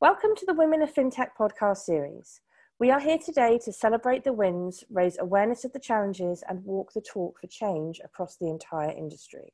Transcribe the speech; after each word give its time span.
Welcome 0.00 0.36
to 0.36 0.46
the 0.46 0.54
Women 0.54 0.80
of 0.82 0.94
FinTech 0.94 1.30
podcast 1.36 1.78
series. 1.78 2.40
We 2.78 2.92
are 2.92 3.00
here 3.00 3.18
today 3.18 3.58
to 3.64 3.72
celebrate 3.72 4.22
the 4.22 4.32
wins, 4.32 4.84
raise 4.88 5.18
awareness 5.18 5.64
of 5.64 5.72
the 5.72 5.80
challenges, 5.80 6.44
and 6.48 6.64
walk 6.64 6.92
the 6.92 7.00
talk 7.00 7.40
for 7.40 7.48
change 7.48 8.00
across 8.04 8.36
the 8.36 8.46
entire 8.48 8.92
industry. 8.92 9.52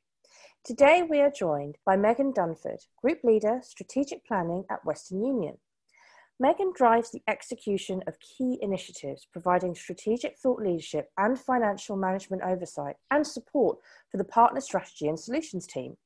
Today, 0.63 1.01
we 1.01 1.19
are 1.19 1.31
joined 1.31 1.79
by 1.83 1.97
Megan 1.97 2.31
Dunford, 2.31 2.85
Group 3.01 3.23
Leader, 3.23 3.61
Strategic 3.63 4.23
Planning 4.23 4.65
at 4.69 4.85
Western 4.85 5.25
Union. 5.25 5.57
Megan 6.39 6.71
drives 6.75 7.09
the 7.09 7.23
execution 7.27 8.03
of 8.05 8.19
key 8.19 8.59
initiatives, 8.61 9.25
providing 9.33 9.73
strategic 9.73 10.37
thought 10.37 10.61
leadership 10.61 11.09
and 11.17 11.39
financial 11.39 11.97
management 11.97 12.43
oversight 12.43 12.97
and 13.09 13.25
support 13.25 13.79
for 14.11 14.17
the 14.17 14.23
partner 14.23 14.61
strategy 14.61 15.07
and 15.07 15.19
solutions 15.19 15.65
team. 15.65 15.97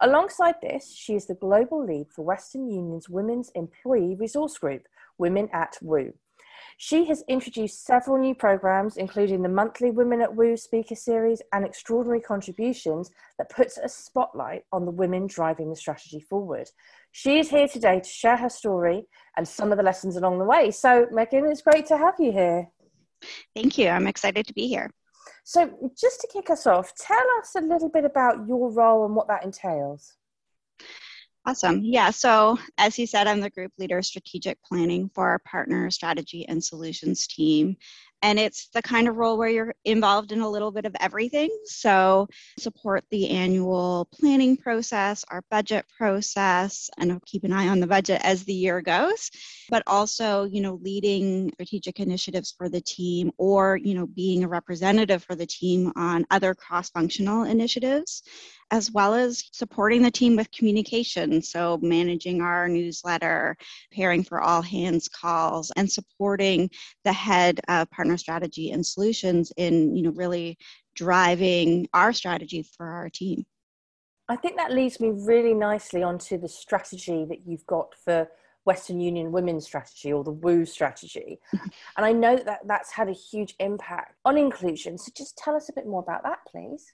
Alongside 0.00 0.56
this, 0.60 0.94
she 0.94 1.14
is 1.14 1.26
the 1.26 1.34
global 1.34 1.84
lead 1.84 2.08
for 2.14 2.22
Western 2.22 2.70
Union's 2.70 3.08
Women's 3.08 3.50
Employee 3.54 4.14
Resource 4.14 4.58
Group, 4.58 4.82
Women 5.16 5.48
at 5.54 5.78
WU. 5.80 6.12
She 6.76 7.06
has 7.06 7.24
introduced 7.28 7.86
several 7.86 8.18
new 8.18 8.34
programs, 8.34 8.98
including 8.98 9.40
the 9.42 9.48
monthly 9.48 9.90
Women 9.90 10.20
at 10.20 10.34
WU 10.34 10.58
speaker 10.58 10.94
series 10.94 11.40
and 11.54 11.64
extraordinary 11.64 12.20
contributions 12.20 13.10
that 13.38 13.48
puts 13.48 13.78
a 13.78 13.88
spotlight 13.88 14.64
on 14.70 14.84
the 14.84 14.90
women 14.90 15.26
driving 15.26 15.70
the 15.70 15.76
strategy 15.76 16.20
forward. 16.20 16.68
She 17.12 17.38
is 17.38 17.48
here 17.48 17.66
today 17.66 18.00
to 18.00 18.08
share 18.08 18.36
her 18.36 18.50
story 18.50 19.06
and 19.38 19.48
some 19.48 19.72
of 19.72 19.78
the 19.78 19.84
lessons 19.84 20.16
along 20.16 20.38
the 20.38 20.44
way. 20.44 20.70
So, 20.70 21.06
Megan, 21.10 21.46
it's 21.46 21.62
great 21.62 21.86
to 21.86 21.96
have 21.96 22.14
you 22.18 22.32
here. 22.32 22.68
Thank 23.54 23.78
you. 23.78 23.88
I'm 23.88 24.06
excited 24.06 24.46
to 24.46 24.52
be 24.52 24.68
here. 24.68 24.90
So, 25.48 25.92
just 25.96 26.20
to 26.22 26.28
kick 26.32 26.50
us 26.50 26.66
off, 26.66 26.92
tell 26.96 27.24
us 27.38 27.54
a 27.54 27.60
little 27.60 27.88
bit 27.88 28.04
about 28.04 28.48
your 28.48 28.68
role 28.68 29.06
and 29.06 29.14
what 29.14 29.28
that 29.28 29.44
entails. 29.44 30.16
Awesome. 31.46 31.82
Yeah. 31.84 32.10
So, 32.10 32.58
as 32.78 32.98
you 32.98 33.06
said, 33.06 33.28
I'm 33.28 33.40
the 33.40 33.50
group 33.50 33.70
leader 33.78 34.02
strategic 34.02 34.60
planning 34.64 35.08
for 35.14 35.28
our 35.28 35.38
partner 35.38 35.88
strategy 35.92 36.48
and 36.48 36.62
solutions 36.62 37.28
team 37.28 37.76
and 38.26 38.40
it's 38.40 38.68
the 38.74 38.82
kind 38.82 39.06
of 39.06 39.14
role 39.14 39.38
where 39.38 39.48
you're 39.48 39.74
involved 39.84 40.32
in 40.32 40.40
a 40.40 40.50
little 40.50 40.72
bit 40.72 40.84
of 40.84 40.96
everything. 40.98 41.48
So 41.64 42.26
support 42.58 43.04
the 43.10 43.30
annual 43.30 44.08
planning 44.12 44.56
process 44.56 45.24
our 45.30 45.42
budget 45.48 45.84
process 45.96 46.90
and 46.98 47.22
keep 47.24 47.44
an 47.44 47.52
eye 47.52 47.68
on 47.68 47.78
the 47.78 47.86
budget 47.86 48.20
as 48.24 48.44
the 48.44 48.52
year 48.52 48.80
goes 48.80 49.30
but 49.68 49.82
also 49.86 50.44
you 50.44 50.60
know 50.60 50.78
leading 50.82 51.50
strategic 51.54 52.00
initiatives 52.00 52.54
for 52.56 52.68
the 52.68 52.80
team 52.80 53.30
or 53.38 53.76
you 53.76 53.94
know 53.94 54.06
being 54.06 54.44
a 54.44 54.48
representative 54.48 55.22
for 55.22 55.34
the 55.34 55.46
team 55.46 55.92
on 55.96 56.26
other 56.30 56.54
cross 56.54 56.90
functional 56.90 57.44
initiatives 57.44 58.22
as 58.70 58.90
well 58.90 59.14
as 59.14 59.44
supporting 59.52 60.02
the 60.02 60.10
team 60.10 60.36
with 60.36 60.50
communication. 60.50 61.40
So, 61.42 61.78
managing 61.82 62.40
our 62.40 62.68
newsletter, 62.68 63.56
preparing 63.90 64.24
for 64.24 64.40
all 64.40 64.62
hands 64.62 65.08
calls, 65.08 65.70
and 65.76 65.90
supporting 65.90 66.70
the 67.04 67.12
head 67.12 67.60
of 67.68 67.90
partner 67.90 68.16
strategy 68.16 68.70
and 68.70 68.84
solutions 68.84 69.52
in, 69.56 69.94
you 69.96 70.02
know, 70.02 70.12
really 70.12 70.58
driving 70.94 71.88
our 71.92 72.12
strategy 72.12 72.64
for 72.76 72.86
our 72.86 73.08
team. 73.08 73.44
I 74.28 74.36
think 74.36 74.56
that 74.56 74.72
leads 74.72 74.98
me 74.98 75.12
really 75.14 75.54
nicely 75.54 76.02
onto 76.02 76.38
the 76.38 76.48
strategy 76.48 77.24
that 77.28 77.46
you've 77.46 77.66
got 77.66 77.94
for 78.04 78.28
Western 78.64 79.00
Union 79.00 79.30
Women's 79.30 79.64
Strategy 79.64 80.12
or 80.12 80.24
the 80.24 80.32
WOO 80.32 80.66
strategy. 80.66 81.38
and 81.52 82.04
I 82.04 82.12
know 82.12 82.36
that 82.36 82.60
that's 82.66 82.90
had 82.90 83.08
a 83.08 83.12
huge 83.12 83.54
impact 83.60 84.16
on 84.24 84.36
inclusion. 84.36 84.98
So 84.98 85.12
just 85.16 85.38
tell 85.38 85.54
us 85.54 85.68
a 85.68 85.72
bit 85.72 85.86
more 85.86 86.02
about 86.02 86.24
that, 86.24 86.38
please. 86.50 86.92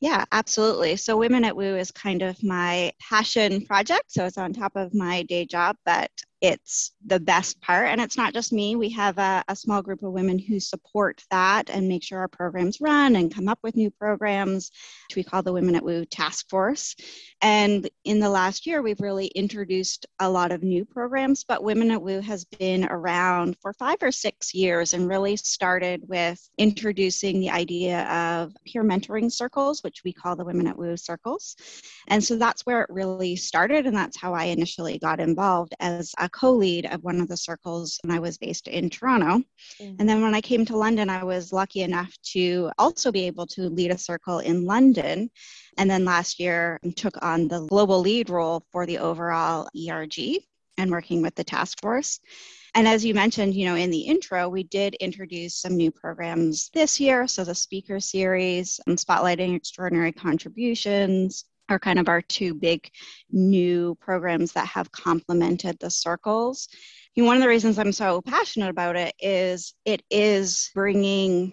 Yeah, 0.00 0.24
absolutely. 0.32 0.96
So, 0.96 1.16
Women 1.18 1.44
at 1.44 1.56
WU 1.56 1.76
is 1.76 1.90
kind 1.90 2.22
of 2.22 2.42
my 2.42 2.92
passion 2.98 3.66
project. 3.66 4.10
So, 4.12 4.24
it's 4.26 4.38
on 4.38 4.52
top 4.54 4.74
of 4.76 4.94
my 4.94 5.22
day 5.24 5.44
job, 5.44 5.76
but 5.84 6.10
it's 6.40 6.92
the 7.04 7.20
best 7.20 7.60
part. 7.60 7.88
And 7.88 8.00
it's 8.00 8.16
not 8.16 8.32
just 8.32 8.52
me. 8.52 8.74
We 8.74 8.88
have 8.90 9.18
a, 9.18 9.44
a, 9.48 9.56
small 9.56 9.82
group 9.82 10.02
of 10.02 10.12
women 10.12 10.38
who 10.38 10.58
support 10.58 11.22
that 11.30 11.68
and 11.68 11.86
make 11.86 12.02
sure 12.02 12.18
our 12.18 12.28
programs 12.28 12.80
run 12.80 13.16
and 13.16 13.34
come 13.34 13.46
up 13.46 13.58
with 13.62 13.76
new 13.76 13.90
programs, 13.90 14.70
which 15.08 15.16
we 15.16 15.22
call 15.22 15.42
the 15.42 15.52
Women 15.52 15.74
at 15.74 15.84
WU 15.84 16.06
Task 16.06 16.48
Force. 16.48 16.96
And 17.42 17.88
in 18.04 18.20
the 18.20 18.30
last 18.30 18.66
year, 18.66 18.80
we've 18.80 19.00
really 19.00 19.26
introduced 19.26 20.06
a 20.18 20.30
lot 20.30 20.50
of 20.50 20.62
new 20.62 20.86
programs, 20.86 21.44
but 21.44 21.62
Women 21.62 21.90
at 21.90 22.00
WU 22.00 22.20
has 22.20 22.46
been 22.46 22.86
around 22.86 23.56
for 23.60 23.74
five 23.74 23.98
or 24.00 24.12
six 24.12 24.54
years 24.54 24.94
and 24.94 25.08
really 25.08 25.36
started 25.36 26.08
with 26.08 26.40
introducing 26.56 27.40
the 27.40 27.50
idea 27.50 28.04
of 28.04 28.54
peer 28.64 28.82
mentoring 28.82 29.30
circles, 29.30 29.82
which 29.82 30.02
we 30.04 30.12
call 30.12 30.36
the 30.36 30.44
Women 30.44 30.66
at 30.66 30.78
WU 30.78 30.96
circles. 30.96 31.56
And 32.08 32.24
so 32.24 32.36
that's 32.36 32.64
where 32.64 32.80
it 32.80 32.90
really 32.90 33.36
started. 33.36 33.86
And 33.86 33.96
that's 33.96 34.18
how 34.18 34.32
I 34.32 34.44
initially 34.44 34.98
got 34.98 35.20
involved 35.20 35.74
as 35.80 36.14
a 36.18 36.29
co 36.30 36.52
lead 36.52 36.86
of 36.86 37.04
one 37.04 37.20
of 37.20 37.28
the 37.28 37.36
circles 37.36 37.98
when 38.02 38.14
I 38.14 38.20
was 38.20 38.38
based 38.38 38.68
in 38.68 38.90
Toronto. 38.90 39.44
Mm-hmm. 39.80 39.96
And 39.98 40.08
then 40.08 40.22
when 40.22 40.34
I 40.34 40.40
came 40.40 40.64
to 40.66 40.76
London, 40.76 41.10
I 41.10 41.24
was 41.24 41.52
lucky 41.52 41.82
enough 41.82 42.16
to 42.32 42.70
also 42.78 43.12
be 43.12 43.26
able 43.26 43.46
to 43.48 43.68
lead 43.68 43.90
a 43.90 43.98
circle 43.98 44.38
in 44.38 44.64
London. 44.64 45.30
And 45.76 45.90
then 45.90 46.04
last 46.04 46.40
year, 46.40 46.80
took 46.96 47.22
on 47.22 47.48
the 47.48 47.66
global 47.66 48.00
lead 48.00 48.30
role 48.30 48.64
for 48.72 48.86
the 48.86 48.98
overall 48.98 49.68
ERG 49.76 50.42
and 50.78 50.90
working 50.90 51.22
with 51.22 51.34
the 51.34 51.44
task 51.44 51.80
force. 51.80 52.20
And 52.74 52.86
as 52.86 53.04
you 53.04 53.14
mentioned, 53.14 53.54
you 53.54 53.66
know, 53.66 53.74
in 53.74 53.90
the 53.90 54.00
intro, 54.00 54.48
we 54.48 54.62
did 54.62 54.94
introduce 54.94 55.56
some 55.56 55.76
new 55.76 55.90
programs 55.90 56.70
this 56.72 57.00
year. 57.00 57.26
So 57.26 57.44
the 57.44 57.54
speaker 57.54 57.98
series 57.98 58.80
and 58.86 58.96
spotlighting 58.96 59.56
extraordinary 59.56 60.12
contributions, 60.12 61.44
are 61.70 61.78
kind 61.78 61.98
of 61.98 62.08
our 62.08 62.20
two 62.20 62.54
big 62.54 62.90
new 63.30 63.96
programs 64.00 64.52
that 64.52 64.66
have 64.66 64.92
complemented 64.92 65.78
the 65.78 65.90
circles. 65.90 66.68
And 67.16 67.26
one 67.26 67.36
of 67.36 67.42
the 67.42 67.48
reasons 67.48 67.78
I'm 67.78 67.92
so 67.92 68.20
passionate 68.22 68.70
about 68.70 68.96
it 68.96 69.14
is 69.20 69.74
it 69.84 70.02
is 70.10 70.70
bringing 70.74 71.52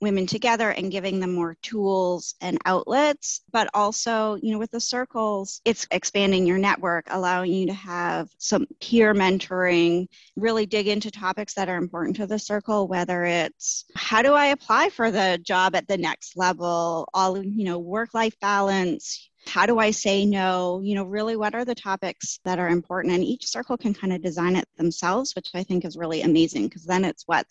women 0.00 0.26
together 0.26 0.70
and 0.70 0.92
giving 0.92 1.20
them 1.20 1.32
more 1.32 1.56
tools 1.62 2.34
and 2.40 2.58
outlets 2.66 3.40
but 3.50 3.68
also 3.72 4.34
you 4.42 4.52
know 4.52 4.58
with 4.58 4.70
the 4.70 4.80
circles 4.80 5.60
it's 5.64 5.86
expanding 5.90 6.46
your 6.46 6.58
network 6.58 7.06
allowing 7.10 7.50
you 7.50 7.66
to 7.66 7.72
have 7.72 8.28
some 8.38 8.66
peer 8.80 9.14
mentoring 9.14 10.06
really 10.36 10.66
dig 10.66 10.86
into 10.86 11.10
topics 11.10 11.54
that 11.54 11.68
are 11.68 11.78
important 11.78 12.14
to 12.14 12.26
the 12.26 12.38
circle 12.38 12.86
whether 12.86 13.24
it's 13.24 13.86
how 13.94 14.20
do 14.20 14.34
i 14.34 14.46
apply 14.46 14.90
for 14.90 15.10
the 15.10 15.38
job 15.42 15.74
at 15.74 15.88
the 15.88 15.96
next 15.96 16.36
level 16.36 17.08
all 17.14 17.42
you 17.42 17.64
know 17.64 17.78
work 17.78 18.12
life 18.12 18.38
balance 18.40 19.30
how 19.46 19.66
do 19.66 19.78
I 19.78 19.90
say 19.90 20.26
no? 20.26 20.80
You 20.82 20.94
know, 20.94 21.04
really, 21.04 21.36
what 21.36 21.54
are 21.54 21.64
the 21.64 21.74
topics 21.74 22.40
that 22.44 22.58
are 22.58 22.68
important? 22.68 23.14
And 23.14 23.24
each 23.24 23.46
circle 23.46 23.76
can 23.76 23.94
kind 23.94 24.12
of 24.12 24.22
design 24.22 24.56
it 24.56 24.68
themselves, 24.76 25.34
which 25.34 25.50
I 25.54 25.62
think 25.62 25.84
is 25.84 25.96
really 25.96 26.22
amazing 26.22 26.68
because 26.68 26.84
then 26.84 27.04
it's 27.04 27.24
what 27.26 27.46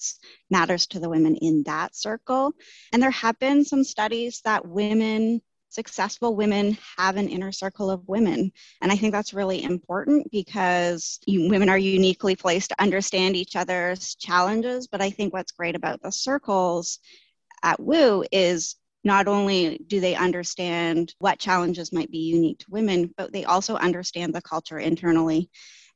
matters 0.50 0.88
to 0.88 1.00
the 1.00 1.10
women 1.10 1.36
in 1.38 1.64
that 1.64 1.96
circle. 1.96 2.54
And 2.92 3.02
there 3.02 3.12
have 3.12 3.40
been 3.40 3.64
some 3.64 3.84
studies 3.84 4.42
that 4.46 4.68
women 4.68 5.42
successful 5.70 6.36
women 6.36 6.78
have 6.98 7.18
an 7.18 7.28
inner 7.28 7.52
circle 7.52 7.92
of 7.92 8.08
women. 8.08 8.52
And 8.82 8.92
I 8.92 8.96
think 8.96 9.12
that's 9.12 9.34
really 9.34 9.62
important 9.62 10.32
because 10.32 11.20
you, 11.28 11.50
women 11.50 11.68
are 11.68 11.78
uniquely 11.78 12.36
placed 12.36 12.70
to 12.70 12.82
understand 12.82 13.36
each 13.36 13.58
other's 13.58 14.16
challenges. 14.16 14.88
But 14.88 15.02
I 15.02 15.10
think 15.10 15.34
what's 15.34 15.52
great 15.52 15.76
about 15.76 16.02
the 16.02 16.12
circles 16.12 17.00
at 17.62 17.80
Woo 17.80 18.24
is 18.32 18.78
not 19.06 19.28
only 19.28 19.80
do 19.88 20.00
they 20.02 20.16
understand 20.16 21.14
what 21.20 21.40
challenges 21.40 21.94
might 21.94 22.12
be 22.12 22.18
unique 22.18 22.60
to 22.60 22.72
women, 22.72 23.14
but 23.16 23.32
they 23.32 23.46
also 23.46 23.76
understand 23.76 24.34
the 24.34 24.42
culture 24.42 24.80
internally. 24.80 25.50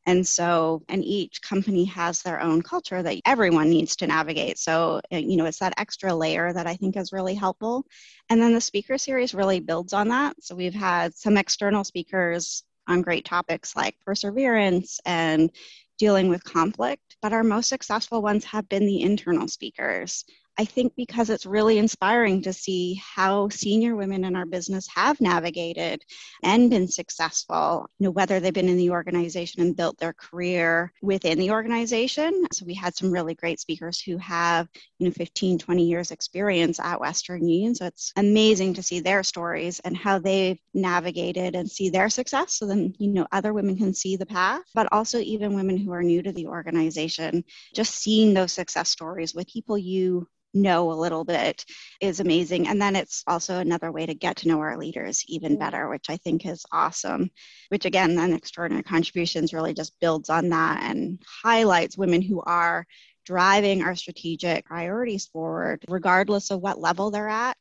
And 0.06 0.25
so, 0.25 0.83
and 0.88 1.03
each 1.03 1.41
company 1.41 1.85
has 1.85 2.21
their 2.21 2.39
own 2.39 2.61
culture 2.61 3.03
that 3.03 3.19
everyone 3.25 3.69
needs 3.69 3.95
to 3.97 4.07
navigate. 4.07 4.57
So, 4.57 5.01
uh, 5.11 5.17
you 5.17 5.35
know, 5.35 5.45
it's 5.45 5.59
that 5.59 5.73
extra 5.77 6.15
layer 6.15 6.53
that 6.53 6.67
I 6.67 6.75
think 6.75 6.95
is 6.95 7.11
really 7.11 7.35
helpful. 7.35 7.85
And 8.29 8.41
then 8.41 8.53
the 8.53 8.61
speaker 8.61 8.97
series 8.97 9.33
really 9.33 9.59
builds 9.59 9.91
on 9.91 10.07
that. 10.07 10.35
So, 10.41 10.55
we've 10.55 10.73
had 10.73 11.13
some 11.15 11.35
external 11.35 11.83
speakers 11.83 12.63
on 12.88 13.01
great 13.01 13.25
topics 13.25 13.75
like 13.75 13.95
perseverance 14.05 15.00
and 15.05 15.51
dealing 16.00 16.29
with 16.29 16.44
conflict, 16.44 17.17
but 17.21 17.33
our 17.33 17.44
most 17.44 17.67
successful 17.69 18.21
ones 18.21 18.45
have 18.45 18.67
been 18.69 18.85
the 18.85 19.01
internal 19.01 19.47
speakers. 19.47 20.23
I 20.59 20.65
think 20.65 20.94
because 20.97 21.29
it's 21.29 21.45
really 21.45 21.77
inspiring 21.77 22.41
to 22.41 22.51
see 22.51 22.95
how 22.95 23.47
senior 23.47 23.95
women 23.95 24.25
in 24.25 24.35
our 24.35 24.45
business 24.45 24.89
have 24.94 25.21
navigated 25.21 26.03
and 26.44 26.69
been 26.69 26.89
successful, 26.89 27.89
you 27.97 28.03
know, 28.03 28.11
whether 28.11 28.41
they've 28.41 28.53
been 28.53 28.67
in 28.67 28.75
the 28.75 28.89
organization 28.89 29.61
and 29.61 29.77
built 29.77 29.97
their 30.00 30.11
career 30.11 30.91
within 31.01 31.39
the 31.39 31.51
organization. 31.51 32.45
So 32.51 32.65
we 32.65 32.73
had 32.73 32.94
some 32.94 33.09
really 33.09 33.35
great 33.35 33.61
speakers 33.61 34.01
who 34.01 34.17
have, 34.17 34.67
you 34.97 35.07
know, 35.07 35.13
15, 35.13 35.59
20 35.59 35.81
years 35.81 36.11
experience 36.11 36.77
at 36.77 37.00
Western 37.00 37.47
Union. 37.47 37.73
So 37.73 37.85
it's 37.85 38.12
amazing 38.17 38.73
to 38.73 38.83
see 38.83 39.00
their 39.00 39.23
stories 39.23 39.79
and 39.85 39.95
how 39.95 40.19
they've 40.19 40.59
navigated 40.73 41.55
and 41.55 41.71
see 41.71 41.89
their 41.89 42.09
success. 42.09 42.55
So 42.55 42.67
then, 42.67 42.94
you 43.00 43.13
know, 43.13 43.27
other 43.31 43.53
women 43.53 43.77
can 43.77 43.94
see 43.94 44.17
the 44.17 44.25
path, 44.25 44.63
but 44.75 44.89
also 44.91 45.19
even 45.19 45.55
women 45.55 45.77
who 45.77 45.94
are 45.94 46.03
new 46.03 46.21
to 46.21 46.33
the 46.33 46.47
organization, 46.47 47.45
just 47.73 47.95
seeing 47.95 48.33
those 48.33 48.51
success 48.51 48.89
stories 48.89 49.33
with 49.33 49.47
people 49.47 49.77
you 49.77 50.27
know 50.54 50.92
a 50.92 50.94
little 50.94 51.24
bit 51.24 51.66
is 52.01 52.19
amazing. 52.19 52.68
And 52.68 52.81
then 52.81 52.96
it's 52.96 53.24
also 53.28 53.60
another 53.60 53.92
way 53.92 54.06
to 54.06 54.13
get 54.13 54.38
to 54.38 54.48
know 54.48 54.60
our 54.60 54.78
leaders 54.78 55.24
even 55.28 55.54
mm-hmm. 55.54 55.60
better, 55.60 55.90
which 55.90 56.06
I 56.10 56.18
think 56.18 56.46
is 56.46 56.66
awesome. 56.72 57.30
Which 57.69 57.86
again, 57.86 58.16
then 58.16 58.34
extraordinary 58.34 58.84
contributions 58.84 59.54
really 59.54 59.74
just 59.74 60.00
builds 60.00 60.30
on 60.30 60.50
that 60.50 60.84
and 60.84 61.22
highlights 61.44 61.98
women 61.98 62.22
who 62.22 62.42
are 62.42 62.86
driving 63.30 63.84
our 63.84 63.96
strategic 63.96 64.66
priorities 64.66 65.28
forward, 65.28 65.86
regardless 65.88 66.50
of 66.50 66.62
what 66.62 66.80
level 66.80 67.12
they're 67.12 67.30
at, 67.30 67.57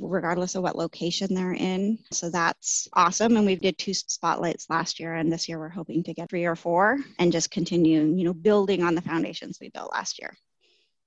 regardless 0.00 0.56
of 0.56 0.64
what 0.64 0.76
location 0.76 1.32
they're 1.32 1.54
in. 1.54 1.96
So 2.10 2.28
that's 2.28 2.88
awesome. 2.94 3.36
And 3.36 3.46
we 3.46 3.54
did 3.54 3.78
two 3.78 3.94
spotlights 3.94 4.66
last 4.68 4.98
year, 4.98 5.14
and 5.14 5.32
this 5.32 5.48
year 5.48 5.60
we're 5.60 5.68
hoping 5.68 6.02
to 6.04 6.14
get 6.14 6.28
three 6.28 6.44
or 6.44 6.56
four 6.56 6.98
and 7.20 7.30
just 7.30 7.52
continue, 7.52 8.02
you 8.02 8.24
know, 8.24 8.34
building 8.34 8.82
on 8.82 8.96
the 8.96 9.00
foundations 9.00 9.58
we 9.60 9.68
built 9.68 9.92
last 9.92 10.18
year. 10.18 10.36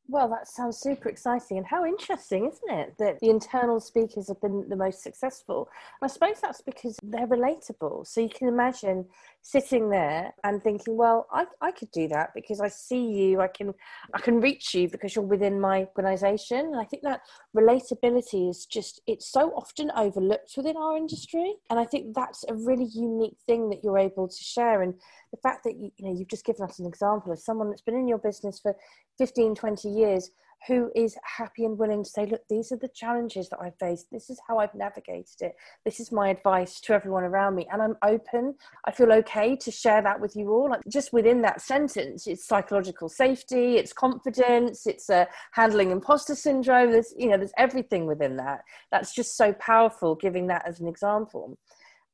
Well, 0.07 0.29
that 0.29 0.47
sounds 0.47 0.77
super 0.77 1.09
exciting. 1.09 1.57
And 1.57 1.65
how 1.65 1.83
interesting, 1.83 2.45
isn't 2.45 2.79
it, 2.79 2.95
that 2.99 3.19
the 3.21 3.29
internal 3.29 3.79
speakers 3.79 4.27
have 4.27 4.39
been 4.39 4.69
the 4.69 4.75
most 4.75 5.01
successful? 5.01 5.67
I 6.01 6.07
suppose 6.07 6.39
that's 6.39 6.61
because 6.61 6.99
they're 7.01 7.25
relatable. 7.25 8.05
So 8.05 8.21
you 8.21 8.29
can 8.29 8.47
imagine 8.47 9.05
sitting 9.47 9.91
there 9.91 10.33
and 10.43 10.63
thinking, 10.63 10.97
well, 10.97 11.27
I, 11.31 11.45
I 11.61 11.69
could 11.69 11.91
do 11.91 12.07
that 12.07 12.31
because 12.33 12.59
I 12.59 12.67
see 12.67 13.05
you, 13.11 13.41
I 13.41 13.47
can 13.47 13.75
I 14.15 14.19
can 14.19 14.41
reach 14.41 14.73
you 14.73 14.89
because 14.89 15.15
you're 15.15 15.23
within 15.23 15.61
my 15.61 15.87
organization. 15.95 16.57
And 16.57 16.77
I 16.77 16.83
think 16.83 17.03
that 17.03 17.21
relatability 17.55 18.49
is 18.49 18.65
just 18.65 19.01
it's 19.05 19.31
so 19.31 19.51
often 19.51 19.91
overlooked 19.95 20.53
within 20.57 20.75
our 20.75 20.97
industry. 20.97 21.57
And 21.69 21.79
I 21.79 21.85
think 21.85 22.15
that's 22.15 22.43
a 22.49 22.55
really 22.55 22.89
unique 22.95 23.37
thing 23.45 23.69
that 23.69 23.83
you're 23.83 23.99
able 23.99 24.27
to 24.27 24.43
share. 24.43 24.81
And 24.81 24.95
the 25.29 25.37
fact 25.37 25.63
that 25.65 25.75
you, 25.77 25.91
you 25.97 26.05
know 26.05 26.17
you've 26.17 26.27
just 26.27 26.45
given 26.45 26.63
us 26.63 26.79
an 26.79 26.87
example 26.87 27.31
of 27.31 27.37
someone 27.37 27.69
that's 27.69 27.83
been 27.83 27.99
in 27.99 28.07
your 28.07 28.17
business 28.17 28.59
for 28.59 28.75
15 29.19 29.53
20 29.53 29.89
years 29.89 30.31
who 30.67 30.91
is 30.95 31.17
happy 31.23 31.65
and 31.65 31.77
willing 31.77 32.03
to 32.03 32.09
say 32.09 32.25
look 32.25 32.41
these 32.49 32.71
are 32.71 32.77
the 32.77 32.89
challenges 32.89 33.49
that 33.49 33.59
i've 33.61 33.77
faced. 33.79 34.07
This 34.11 34.29
is 34.29 34.39
how 34.47 34.57
i've 34.57 34.73
navigated 34.73 35.41
it. 35.41 35.55
This 35.83 35.99
is 35.99 36.11
my 36.11 36.29
advice 36.29 36.79
to 36.81 36.93
everyone 36.93 37.23
around 37.23 37.55
me. 37.55 37.67
And 37.71 37.81
i'm 37.81 37.97
open. 38.03 38.55
I 38.85 38.91
feel 38.91 39.11
okay 39.13 39.55
to 39.55 39.71
share 39.71 40.01
that 40.01 40.19
with 40.19 40.35
you 40.35 40.51
all. 40.51 40.69
Like 40.69 40.81
just 40.87 41.13
within 41.13 41.41
that 41.41 41.61
sentence 41.61 42.27
it's 42.27 42.47
psychological 42.47 43.09
safety 43.09 43.77
it's 43.77 43.93
confidence 43.93 44.87
it's 44.87 45.09
uh, 45.09 45.25
handling 45.51 45.91
imposter 45.91 46.35
syndrome. 46.35 46.91
There's 46.91 47.13
you 47.17 47.29
know 47.29 47.37
there's 47.37 47.53
everything 47.57 48.05
within 48.05 48.37
that. 48.37 48.61
That's 48.91 49.13
just 49.13 49.37
so 49.37 49.53
powerful 49.53 50.15
giving 50.15 50.47
that 50.47 50.67
as 50.67 50.79
an 50.79 50.87
example. 50.87 51.57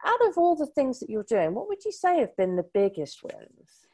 Out 0.03 0.27
of 0.27 0.37
all 0.37 0.55
the 0.55 0.65
things 0.65 0.99
that 0.99 1.09
you're 1.09 1.23
doing, 1.23 1.53
what 1.53 1.67
would 1.67 1.85
you 1.85 1.91
say 1.91 2.19
have 2.19 2.35
been 2.35 2.55
the 2.55 2.65
biggest 2.73 3.21
wins? 3.23 3.90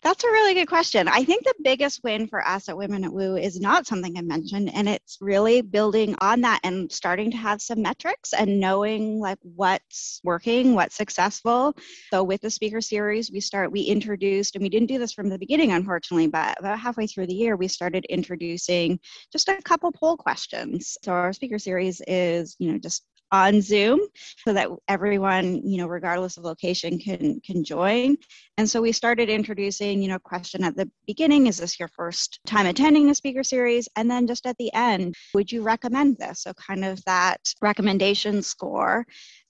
That's 0.00 0.22
a 0.22 0.28
really 0.28 0.54
good 0.54 0.68
question. 0.68 1.08
I 1.08 1.24
think 1.24 1.42
the 1.42 1.54
biggest 1.64 2.04
win 2.04 2.28
for 2.28 2.46
us 2.46 2.68
at 2.68 2.76
Women 2.76 3.02
at 3.02 3.12
Woo 3.12 3.36
is 3.36 3.60
not 3.60 3.84
something 3.84 4.16
I 4.16 4.22
mentioned, 4.22 4.70
and 4.72 4.88
it's 4.88 5.18
really 5.20 5.60
building 5.60 6.14
on 6.20 6.40
that 6.42 6.60
and 6.62 6.90
starting 6.90 7.32
to 7.32 7.36
have 7.36 7.60
some 7.60 7.82
metrics 7.82 8.32
and 8.32 8.60
knowing 8.60 9.18
like 9.18 9.38
what's 9.42 10.20
working, 10.22 10.74
what's 10.74 10.94
successful. 10.94 11.76
So 12.12 12.22
with 12.22 12.40
the 12.42 12.50
speaker 12.50 12.80
series, 12.80 13.32
we 13.32 13.40
start 13.40 13.72
we 13.72 13.80
introduced, 13.80 14.54
and 14.54 14.62
we 14.62 14.68
didn't 14.68 14.86
do 14.86 15.00
this 15.00 15.12
from 15.12 15.28
the 15.28 15.38
beginning, 15.38 15.72
unfortunately, 15.72 16.28
but 16.28 16.56
about 16.60 16.78
halfway 16.78 17.08
through 17.08 17.26
the 17.26 17.34
year, 17.34 17.56
we 17.56 17.66
started 17.66 18.04
introducing 18.04 19.00
just 19.32 19.48
a 19.48 19.60
couple 19.62 19.90
poll 19.90 20.16
questions. 20.16 20.96
So 21.02 21.10
our 21.10 21.32
speaker 21.32 21.58
series 21.58 22.00
is, 22.06 22.54
you 22.60 22.70
know, 22.70 22.78
just 22.78 23.04
on 23.30 23.60
Zoom 23.60 24.00
so 24.44 24.52
that 24.52 24.68
everyone, 24.88 25.62
you 25.66 25.78
know, 25.78 25.86
regardless 25.86 26.36
of 26.36 26.44
location 26.44 26.98
can 26.98 27.40
can 27.44 27.64
join. 27.64 28.16
And 28.56 28.68
so 28.68 28.82
we 28.82 28.92
started 28.92 29.28
introducing, 29.28 30.02
you 30.02 30.08
know, 30.08 30.18
question 30.18 30.64
at 30.64 30.76
the 30.76 30.90
beginning, 31.06 31.46
is 31.46 31.58
this 31.58 31.78
your 31.78 31.88
first 31.88 32.40
time 32.46 32.66
attending 32.66 33.06
the 33.06 33.14
speaker 33.14 33.44
series? 33.44 33.88
And 33.96 34.10
then 34.10 34.26
just 34.26 34.46
at 34.46 34.56
the 34.58 34.72
end, 34.74 35.14
would 35.34 35.52
you 35.52 35.62
recommend 35.62 36.18
this? 36.18 36.42
So 36.42 36.52
kind 36.54 36.84
of 36.84 37.04
that 37.04 37.40
recommendation 37.60 38.42
score. 38.42 39.06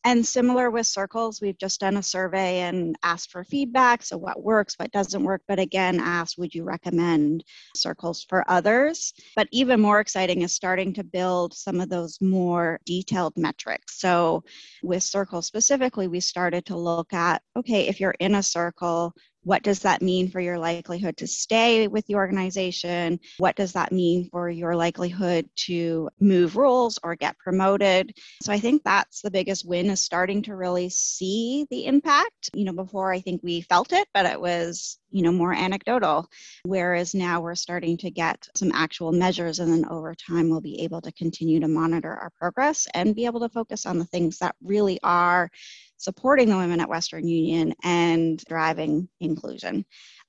And 0.09 0.27
similar 0.27 0.71
with 0.71 0.87
circles, 0.87 1.43
we've 1.43 1.59
just 1.59 1.81
done 1.81 1.99
a 1.99 2.03
survey 2.03 2.61
and 2.61 2.97
asked 3.03 3.31
for 3.31 3.45
feedback. 3.45 4.03
So, 4.03 4.17
what 4.17 4.43
works, 4.43 4.75
what 4.79 4.91
doesn't 4.91 5.23
work, 5.23 5.43
but 5.47 5.59
again, 5.59 6.01
asked, 6.01 6.39
would 6.39 6.55
you 6.55 6.65
recommend 6.65 7.45
circles 7.77 8.25
for 8.27 8.43
others? 8.51 9.13
But 9.37 9.49
even 9.53 9.83
more 9.83 10.01
exciting 10.01 10.41
is 10.41 10.55
starting 10.55 10.95
to 10.95 11.05
build 11.05 11.53
some 11.53 11.79
of 11.79 11.91
those 11.91 12.19
more 12.23 12.81
detailed 12.87 13.35
metrics. 13.37 14.01
So, 14.01 14.45
with 14.83 15.03
circles 15.03 15.47
specifically, 15.47 16.09
we 16.09 16.21
started 16.21 16.65
to 16.67 16.77
look 16.79 17.13
at 17.13 17.43
okay, 17.55 17.87
if 17.87 18.01
you're 18.01 18.17
in 18.19 18.37
a 18.37 18.43
circle, 18.43 19.13
what 19.45 19.63
does 19.63 19.81
that 19.81 20.03
mean 20.03 20.31
for 20.31 20.41
your 20.41 20.59
likelihood 20.59 21.17
to 21.19 21.27
stay 21.27 21.89
with 21.89 22.07
the 22.07 22.17
organization? 22.17 23.21
What 23.39 23.57
does 23.57 23.73
that 23.73 23.93
mean 23.93 24.29
for 24.31 24.51
your 24.51 24.77
likelihood 24.77 25.49
to 25.67 26.11
move 26.21 26.57
roles 26.57 26.99
or 27.03 27.17
get 27.17 27.39
promoted? 27.39 28.17
So 28.43 28.53
I 28.53 28.59
think 28.59 28.83
that's 28.85 29.23
the 29.23 29.31
biggest 29.31 29.67
win 29.67 29.91
is 29.91 30.03
starting 30.03 30.43
to 30.43 30.57
really 30.57 30.91
see 30.91 31.67
the 31.71 31.87
impact. 31.87 32.51
You 32.55 32.65
know, 32.65 32.73
before 32.73 33.13
I 33.13 33.21
think 33.21 33.43
we 33.43 33.61
felt 33.63 33.93
it, 33.93 34.09
but 34.13 34.27
it 34.27 34.41
was, 34.41 34.99
you 35.11 35.23
know, 35.23 35.33
more 35.33 35.53
anecdotal. 35.53 36.29
Whereas 36.65 37.15
now 37.15 37.41
we're 37.41 37.55
starting 37.55 37.97
to 37.99 38.11
get 38.11 38.47
some 38.55 38.73
actual 38.73 39.13
measures 39.13 39.59
and 39.59 39.73
then 39.73 39.91
over 39.91 40.15
time 40.15 40.51
we'll 40.51 40.61
be 40.61 40.83
able 40.83 41.01
to 41.03 41.13
continue 41.13 41.61
to 41.61 41.69
monitor 41.69 42.13
our 42.13 42.31
progress 42.31 42.87
and 42.95 43.15
be 43.15 43.27
able 43.27 43.41
to 43.41 43.49
focus 43.49 43.87
on 43.87 43.99
the 43.99 44.05
things 44.05 44.39
that 44.39 44.55
really 44.63 44.99
are 45.03 45.51
supporting 45.97 46.49
the 46.49 46.57
women 46.57 46.81
at 46.81 46.89
Western 46.89 47.27
Union 47.27 47.75
and 47.83 48.43
driving 48.45 49.09
inclusion. 49.21 49.85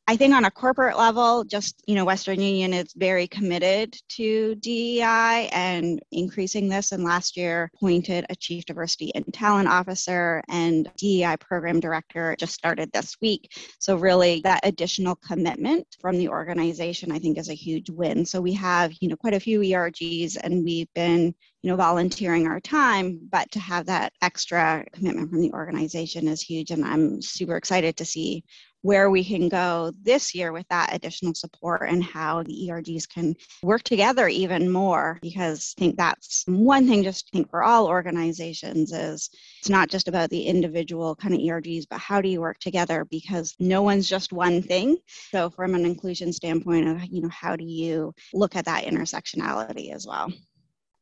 I 0.10 0.16
think 0.16 0.34
on 0.34 0.46
a 0.46 0.50
corporate 0.50 0.98
level, 0.98 1.44
just, 1.44 1.84
you 1.86 1.94
know, 1.94 2.04
Western 2.04 2.42
Union 2.42 2.74
is 2.74 2.94
very 2.94 3.28
committed 3.28 3.96
to 4.18 4.56
DEI 4.56 5.50
and 5.52 6.02
increasing 6.12 6.68
this. 6.68 6.92
And 6.92 7.04
last 7.04 7.38
year 7.38 7.70
appointed 7.76 8.26
a 8.28 8.36
chief 8.36 8.66
diversity 8.66 9.14
and 9.14 9.32
talent 9.32 9.68
officer 9.68 10.42
and 10.50 10.90
DEI 10.98 11.38
program 11.40 11.80
director 11.80 12.36
just 12.40 12.56
started 12.56 12.92
this 12.92 13.18
week. 13.22 13.56
So 13.78 13.98
really 13.98 14.42
that 14.46 14.62
additional 14.64 15.14
commitment 15.14 15.86
from 16.02 16.18
the 16.18 16.30
organization, 16.30 17.12
I 17.12 17.20
think 17.20 17.38
is 17.38 17.50
a 17.50 17.54
huge 17.54 17.92
win. 17.92 18.26
So 18.26 18.42
we 18.42 18.54
have, 18.54 18.92
you 19.02 19.10
know, 19.10 19.16
quite 19.16 19.36
a 19.36 19.40
few 19.40 19.60
ERGs 19.60 20.38
and 20.42 20.66
we've 20.66 20.92
been 20.96 21.36
you 21.62 21.70
know 21.70 21.76
volunteering 21.76 22.48
our 22.48 22.60
time 22.60 23.20
but 23.30 23.52
to 23.52 23.60
have 23.60 23.86
that 23.86 24.14
extra 24.22 24.86
commitment 24.94 25.30
from 25.30 25.42
the 25.42 25.52
organization 25.52 26.28
is 26.28 26.42
huge 26.42 26.72
and 26.72 26.86
i'm 26.86 27.22
super 27.22 27.58
excited 27.58 27.98
to 27.98 28.06
see 28.06 28.44
where 28.82 29.10
we 29.10 29.24
can 29.24 29.50
go 29.50 29.92
this 30.02 30.34
year 30.34 30.52
with 30.52 30.68
that 30.70 30.94
additional 30.94 31.34
support 31.34 31.90
and 31.90 32.04
how 32.04 32.44
the 32.44 32.70
ERGs 32.70 33.08
can 33.10 33.36
work 33.62 33.84
together 33.84 34.28
even 34.28 34.70
more. 34.70 35.20
Because 35.22 35.74
I 35.78 35.82
think 35.82 35.98
that's 35.98 36.44
one 36.48 36.88
thing 36.88 37.04
just 37.04 37.30
think 37.32 37.50
for 37.50 37.64
all 37.64 37.88
organizations 37.88 38.94
is 38.94 39.30
it's 39.60 39.70
not 39.70 39.90
just 39.90 40.08
about 40.08 40.30
the 40.30 40.44
individual 40.44 41.16
kind 41.16 41.34
of 41.34 41.42
ERGs 41.42 41.86
but 41.90 42.00
how 42.00 42.22
do 42.22 42.30
you 42.30 42.42
work 42.42 42.60
together? 42.60 43.06
Because 43.10 43.56
no 43.60 43.82
one's 43.82 44.08
just 44.08 44.32
one 44.32 44.62
thing. 44.62 44.98
So 45.32 45.50
from 45.50 45.76
an 45.76 45.86
inclusion 45.86 46.32
standpoint 46.32 46.88
of 46.88 47.04
you 47.06 47.22
know 47.22 47.30
how 47.30 47.56
do 47.56 47.66
you 47.66 48.14
look 48.34 48.56
at 48.56 48.66
that 48.66 48.86
intersectionality 48.86 49.94
as 49.94 50.08
well? 50.08 50.32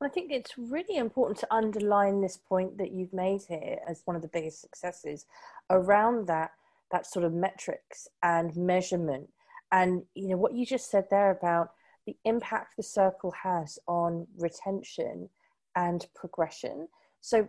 I 0.02 0.10
think 0.10 0.32
it's 0.32 0.58
really 0.58 0.98
important 0.98 1.40
to 1.40 1.54
underline 1.54 2.22
this 2.22 2.38
point 2.38 2.78
that 2.78 2.92
you've 2.92 3.14
made 3.14 3.42
here 3.48 3.80
as 3.88 4.04
one 4.06 4.16
of 4.16 4.22
the 4.22 4.28
biggest 4.28 4.62
successes 4.62 5.26
around 5.72 6.28
that 6.28 6.52
that 6.92 7.06
sort 7.06 7.26
of 7.26 7.34
metrics 7.34 8.08
and 8.24 8.56
measurement 8.56 9.30
and 9.72 10.04
you 10.16 10.30
know 10.30 10.38
what 10.38 10.54
you 10.54 10.66
just 10.66 10.90
said 10.90 11.06
there 11.10 11.32
about 11.32 11.72
the 12.08 12.16
impact 12.24 12.78
the 12.78 12.84
circle 12.84 13.32
has 13.44 13.78
on 13.88 14.26
retention 14.38 15.30
and 15.76 16.08
progression. 16.16 16.88
So, 17.22 17.48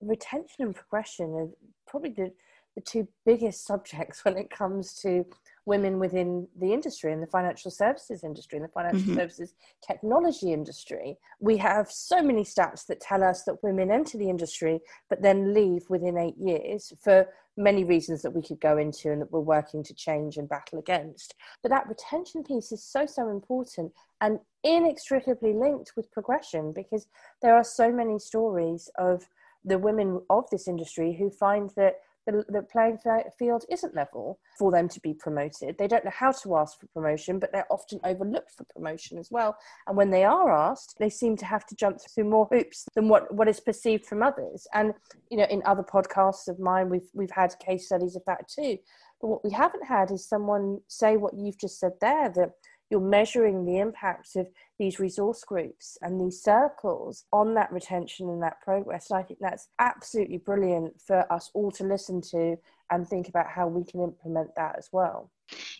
retention 0.00 0.66
and 0.66 0.74
progression 0.74 1.34
are 1.34 1.48
probably 1.86 2.10
the, 2.10 2.32
the 2.76 2.82
two 2.82 3.08
biggest 3.26 3.66
subjects 3.66 4.24
when 4.24 4.36
it 4.36 4.50
comes 4.50 4.94
to 5.02 5.24
women 5.66 5.98
within 5.98 6.46
the 6.60 6.74
industry 6.74 7.10
in 7.10 7.22
the 7.22 7.26
financial 7.26 7.70
services 7.70 8.22
industry 8.22 8.58
in 8.58 8.62
the 8.62 8.68
financial 8.68 9.00
mm-hmm. 9.00 9.14
services 9.14 9.54
technology 9.80 10.52
industry 10.52 11.16
we 11.40 11.56
have 11.56 11.90
so 11.90 12.22
many 12.22 12.42
stats 12.42 12.84
that 12.84 13.00
tell 13.00 13.24
us 13.24 13.44
that 13.44 13.62
women 13.62 13.90
enter 13.90 14.18
the 14.18 14.28
industry 14.28 14.78
but 15.08 15.22
then 15.22 15.54
leave 15.54 15.88
within 15.88 16.18
eight 16.18 16.36
years 16.36 16.92
for 17.02 17.26
many 17.56 17.84
reasons 17.84 18.22
that 18.22 18.34
we 18.34 18.42
could 18.42 18.60
go 18.60 18.78
into 18.78 19.12
and 19.12 19.20
that 19.20 19.30
we're 19.30 19.40
working 19.40 19.82
to 19.84 19.94
change 19.94 20.36
and 20.36 20.48
battle 20.48 20.78
against. 20.78 21.34
But 21.62 21.70
that 21.70 21.88
retention 21.88 22.42
piece 22.42 22.72
is 22.72 22.82
so 22.82 23.06
so 23.06 23.28
important 23.28 23.92
and 24.20 24.40
inextricably 24.62 25.52
linked 25.52 25.92
with 25.96 26.10
progression 26.10 26.72
because 26.72 27.06
there 27.42 27.54
are 27.54 27.64
so 27.64 27.92
many 27.92 28.18
stories 28.18 28.90
of 28.98 29.28
the 29.64 29.78
women 29.78 30.20
of 30.30 30.48
this 30.50 30.68
industry 30.68 31.14
who 31.18 31.30
find 31.30 31.70
that 31.76 31.94
the, 32.26 32.44
the 32.48 32.62
playing 32.62 32.98
field 33.38 33.64
isn't 33.70 33.94
level 33.94 34.38
for 34.58 34.70
them 34.70 34.88
to 34.88 35.00
be 35.00 35.14
promoted. 35.14 35.76
They 35.78 35.86
don't 35.86 36.04
know 36.04 36.10
how 36.14 36.32
to 36.32 36.56
ask 36.56 36.80
for 36.80 36.86
promotion, 36.88 37.38
but 37.38 37.52
they're 37.52 37.70
often 37.70 38.00
overlooked 38.04 38.52
for 38.52 38.64
promotion 38.64 39.18
as 39.18 39.30
well. 39.30 39.56
And 39.86 39.96
when 39.96 40.10
they 40.10 40.24
are 40.24 40.50
asked, 40.50 40.96
they 40.98 41.10
seem 41.10 41.36
to 41.38 41.44
have 41.44 41.66
to 41.66 41.76
jump 41.76 41.98
through 42.00 42.24
more 42.24 42.48
hoops 42.50 42.86
than 42.94 43.08
what, 43.08 43.32
what 43.32 43.48
is 43.48 43.60
perceived 43.60 44.06
from 44.06 44.22
others. 44.22 44.66
And 44.72 44.94
you 45.30 45.36
know, 45.36 45.46
in 45.50 45.62
other 45.64 45.82
podcasts 45.82 46.48
of 46.48 46.58
mine, 46.58 46.88
we've 46.88 47.08
we've 47.12 47.30
had 47.30 47.58
case 47.58 47.86
studies 47.86 48.16
of 48.16 48.22
that 48.26 48.48
too. 48.48 48.78
But 49.20 49.28
what 49.28 49.44
we 49.44 49.50
haven't 49.50 49.84
had 49.84 50.10
is 50.10 50.28
someone 50.28 50.80
say 50.88 51.16
what 51.16 51.34
you've 51.34 51.58
just 51.58 51.78
said 51.80 51.92
there 52.00 52.28
that 52.30 52.50
you're 52.90 53.00
measuring 53.00 53.64
the 53.64 53.78
impact 53.78 54.36
of 54.36 54.46
these 54.78 54.98
resource 54.98 55.42
groups 55.44 55.96
and 56.02 56.20
these 56.20 56.42
circles 56.42 57.24
on 57.32 57.54
that 57.54 57.72
retention 57.72 58.28
and 58.28 58.42
that 58.42 58.60
progress. 58.60 59.10
And 59.10 59.18
I 59.18 59.22
think 59.22 59.40
that's 59.40 59.68
absolutely 59.78 60.38
brilliant 60.38 61.00
for 61.00 61.30
us 61.32 61.50
all 61.54 61.70
to 61.72 61.84
listen 61.84 62.20
to 62.32 62.56
and 62.90 63.06
think 63.06 63.28
about 63.28 63.48
how 63.48 63.66
we 63.66 63.84
can 63.84 64.00
implement 64.00 64.54
that 64.56 64.76
as 64.78 64.88
well. 64.92 65.30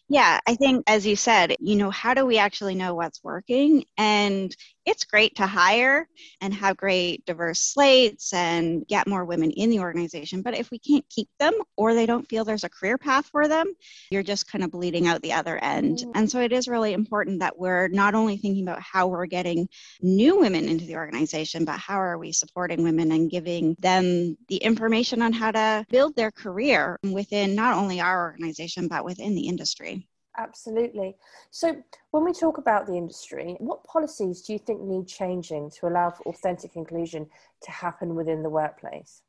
Yeah, 0.09 0.39
I 0.47 0.55
think, 0.55 0.85
as 0.87 1.07
you 1.07 1.17
said, 1.17 1.57
you 1.61 1.77
know, 1.77 1.91
how 1.91 2.15
do 2.15 2.27
we 2.27 2.39
actually 2.39 2.75
know 2.75 2.95
what's 2.95 3.25
working? 3.25 3.85
And 3.97 4.55
it's 4.87 5.05
great 5.05 5.35
to 5.37 5.47
hire 5.47 6.07
and 6.43 6.53
have 6.53 6.77
great 6.77 7.25
diverse 7.25 7.61
slates 7.61 8.35
and 8.35 8.87
get 8.87 9.07
more 9.07 9.25
women 9.25 9.51
in 9.51 9.71
the 9.71 9.81
organization. 9.81 10.43
But 10.43 10.57
if 10.59 10.71
we 10.71 10.79
can't 10.79 11.09
keep 11.09 11.29
them 11.39 11.55
or 11.77 11.95
they 11.95 12.05
don't 12.05 12.29
feel 12.29 12.45
there's 12.45 12.65
a 12.65 12.69
career 12.69 12.99
path 12.99 13.27
for 13.27 13.49
them, 13.49 13.73
you're 14.11 14.23
just 14.23 14.47
kind 14.51 14.63
of 14.63 14.71
bleeding 14.71 15.07
out 15.07 15.23
the 15.23 15.33
other 15.33 15.57
end. 15.57 15.99
Mm-hmm. 15.99 16.11
And 16.15 16.31
so 16.31 16.41
it 16.41 16.53
is 16.53 16.69
really 16.69 16.93
important 16.93 17.41
that 17.41 17.59
we're 17.59 17.89
not 17.89 18.15
only 18.15 18.37
thinking 18.37 18.69
about 18.69 18.83
how 18.83 19.07
we're 19.07 19.25
getting 19.27 19.69
new 20.03 20.39
women 20.39 20.69
into 20.69 20.85
the 20.85 20.97
organization, 20.97 21.65
but 21.65 21.79
how 21.79 21.97
are 21.97 22.19
we 22.19 22.33
supporting 22.33 22.83
women 22.83 23.11
and 23.11 23.31
giving 23.31 23.77
them 23.79 24.37
the 24.49 24.57
information 24.57 25.23
on 25.23 25.33
how 25.33 25.51
to 25.51 25.87
build 25.89 26.15
their 26.15 26.31
career 26.31 26.99
within 27.03 27.55
not 27.55 27.75
only 27.75 28.03
our 28.03 28.23
organization, 28.23 28.87
but 28.89 29.05
within 29.05 29.35
the 29.35 29.49
industry. 29.55 30.09
Absolutely. 30.37 31.17
So, 31.51 31.67
when 32.11 32.25
we 32.25 32.33
talk 32.33 32.59
about 32.59 32.87
the 32.87 32.97
industry, 32.97 33.57
what 33.61 33.85
policies 33.85 34.43
do 34.43 34.53
you 34.53 34.59
think 34.59 34.81
need 34.83 35.07
changing 35.07 35.71
to 35.77 35.87
allow 35.87 36.11
for 36.11 36.25
authentic 36.27 36.73
inclusion 36.75 37.23
to 37.63 37.71
happen 37.71 38.17
within 38.17 38.43
the 38.43 38.51
workplace? 38.51 39.23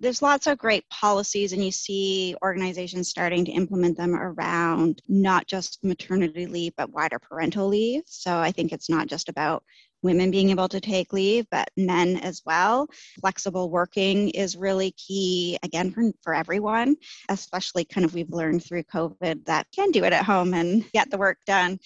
There's 0.00 0.20
lots 0.20 0.48
of 0.48 0.58
great 0.58 0.84
policies, 0.88 1.52
and 1.52 1.64
you 1.64 1.70
see 1.70 2.34
organizations 2.42 3.08
starting 3.08 3.44
to 3.44 3.52
implement 3.52 3.96
them 3.96 4.16
around 4.16 5.00
not 5.06 5.46
just 5.46 5.78
maternity 5.84 6.46
leave, 6.46 6.72
but 6.76 6.90
wider 6.90 7.20
parental 7.20 7.68
leave. 7.68 8.02
So, 8.06 8.36
I 8.36 8.50
think 8.50 8.72
it's 8.72 8.90
not 8.90 9.06
just 9.06 9.28
about 9.28 9.62
women 10.02 10.30
being 10.30 10.50
able 10.50 10.68
to 10.68 10.80
take 10.80 11.12
leave, 11.12 11.46
but 11.50 11.70
men 11.76 12.16
as 12.18 12.42
well. 12.44 12.88
Flexible 13.20 13.70
working 13.70 14.30
is 14.30 14.56
really 14.56 14.92
key, 14.92 15.58
again, 15.62 15.90
for, 15.90 16.10
for 16.22 16.34
everyone, 16.34 16.96
especially 17.28 17.84
kind 17.84 18.04
of 18.04 18.14
we've 18.14 18.32
learned 18.32 18.64
through 18.64 18.82
COVID 18.84 19.46
that 19.46 19.66
can 19.74 19.90
do 19.90 20.04
it 20.04 20.12
at 20.12 20.24
home 20.24 20.54
and 20.54 20.84
get 20.92 21.10
the 21.10 21.18
work 21.18 21.38
done. 21.46 21.78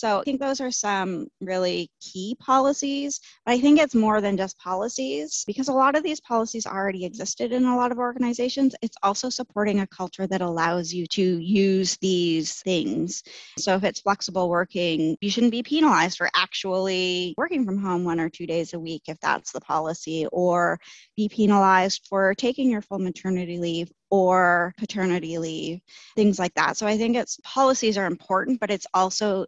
So 0.00 0.20
I 0.20 0.22
think 0.22 0.40
those 0.40 0.62
are 0.62 0.70
some 0.70 1.26
really 1.42 1.90
key 2.00 2.34
policies. 2.40 3.20
But 3.44 3.52
I 3.52 3.60
think 3.60 3.78
it's 3.78 3.94
more 3.94 4.22
than 4.22 4.38
just 4.38 4.58
policies 4.58 5.44
because 5.46 5.68
a 5.68 5.74
lot 5.74 5.94
of 5.94 6.02
these 6.02 6.20
policies 6.20 6.64
already 6.64 7.04
existed 7.04 7.52
in 7.52 7.66
a 7.66 7.76
lot 7.76 7.92
of 7.92 7.98
organizations. 7.98 8.74
It's 8.80 8.96
also 9.02 9.28
supporting 9.28 9.80
a 9.80 9.86
culture 9.86 10.26
that 10.26 10.40
allows 10.40 10.90
you 10.90 11.06
to 11.08 11.38
use 11.38 11.98
these 11.98 12.62
things. 12.62 13.22
So 13.58 13.74
if 13.74 13.84
it's 13.84 14.00
flexible 14.00 14.48
working, 14.48 15.18
you 15.20 15.28
shouldn't 15.30 15.52
be 15.52 15.62
penalized 15.62 16.16
for 16.16 16.30
actually 16.34 17.34
working 17.36 17.66
from 17.66 17.76
home 17.76 18.02
one 18.02 18.20
or 18.20 18.30
two 18.30 18.46
days 18.46 18.72
a 18.72 18.80
week 18.80 19.02
if 19.06 19.20
that's 19.20 19.52
the 19.52 19.60
policy, 19.60 20.26
or 20.32 20.80
be 21.14 21.28
penalized 21.28 22.06
for 22.08 22.34
taking 22.34 22.70
your 22.70 22.80
full 22.80 23.00
maternity 23.00 23.58
leave 23.58 23.92
or 24.08 24.72
paternity 24.78 25.36
leave, 25.36 25.80
things 26.16 26.38
like 26.38 26.54
that. 26.54 26.78
So 26.78 26.86
I 26.86 26.96
think 26.96 27.16
it's 27.16 27.38
policies 27.44 27.98
are 27.98 28.06
important, 28.06 28.60
but 28.60 28.70
it's 28.70 28.86
also 28.94 29.44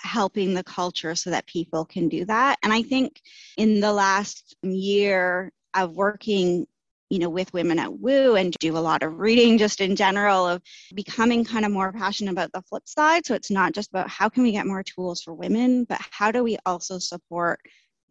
helping 0.00 0.54
the 0.54 0.64
culture 0.64 1.14
so 1.14 1.30
that 1.30 1.46
people 1.46 1.84
can 1.84 2.08
do 2.08 2.24
that. 2.24 2.58
And 2.62 2.72
I 2.72 2.82
think 2.82 3.20
in 3.56 3.80
the 3.80 3.92
last 3.92 4.56
year 4.62 5.52
of 5.74 5.94
working 5.94 6.66
you 7.10 7.18
know 7.18 7.30
with 7.30 7.52
women 7.52 7.78
at 7.78 7.92
woo 7.92 8.36
and 8.36 8.54
do 8.60 8.76
a 8.76 8.78
lot 8.78 9.02
of 9.02 9.18
reading 9.18 9.58
just 9.58 9.80
in 9.80 9.96
general 9.96 10.46
of 10.46 10.62
becoming 10.94 11.44
kind 11.44 11.64
of 11.64 11.72
more 11.72 11.92
passionate 11.92 12.32
about 12.32 12.52
the 12.52 12.62
flip 12.62 12.86
side 12.86 13.24
so 13.24 13.34
it's 13.34 13.50
not 13.50 13.72
just 13.72 13.88
about 13.90 14.10
how 14.10 14.28
can 14.28 14.42
we 14.42 14.52
get 14.52 14.66
more 14.66 14.82
tools 14.82 15.22
for 15.22 15.32
women 15.32 15.84
but 15.84 16.00
how 16.10 16.30
do 16.30 16.42
we 16.44 16.58
also 16.66 16.98
support 16.98 17.60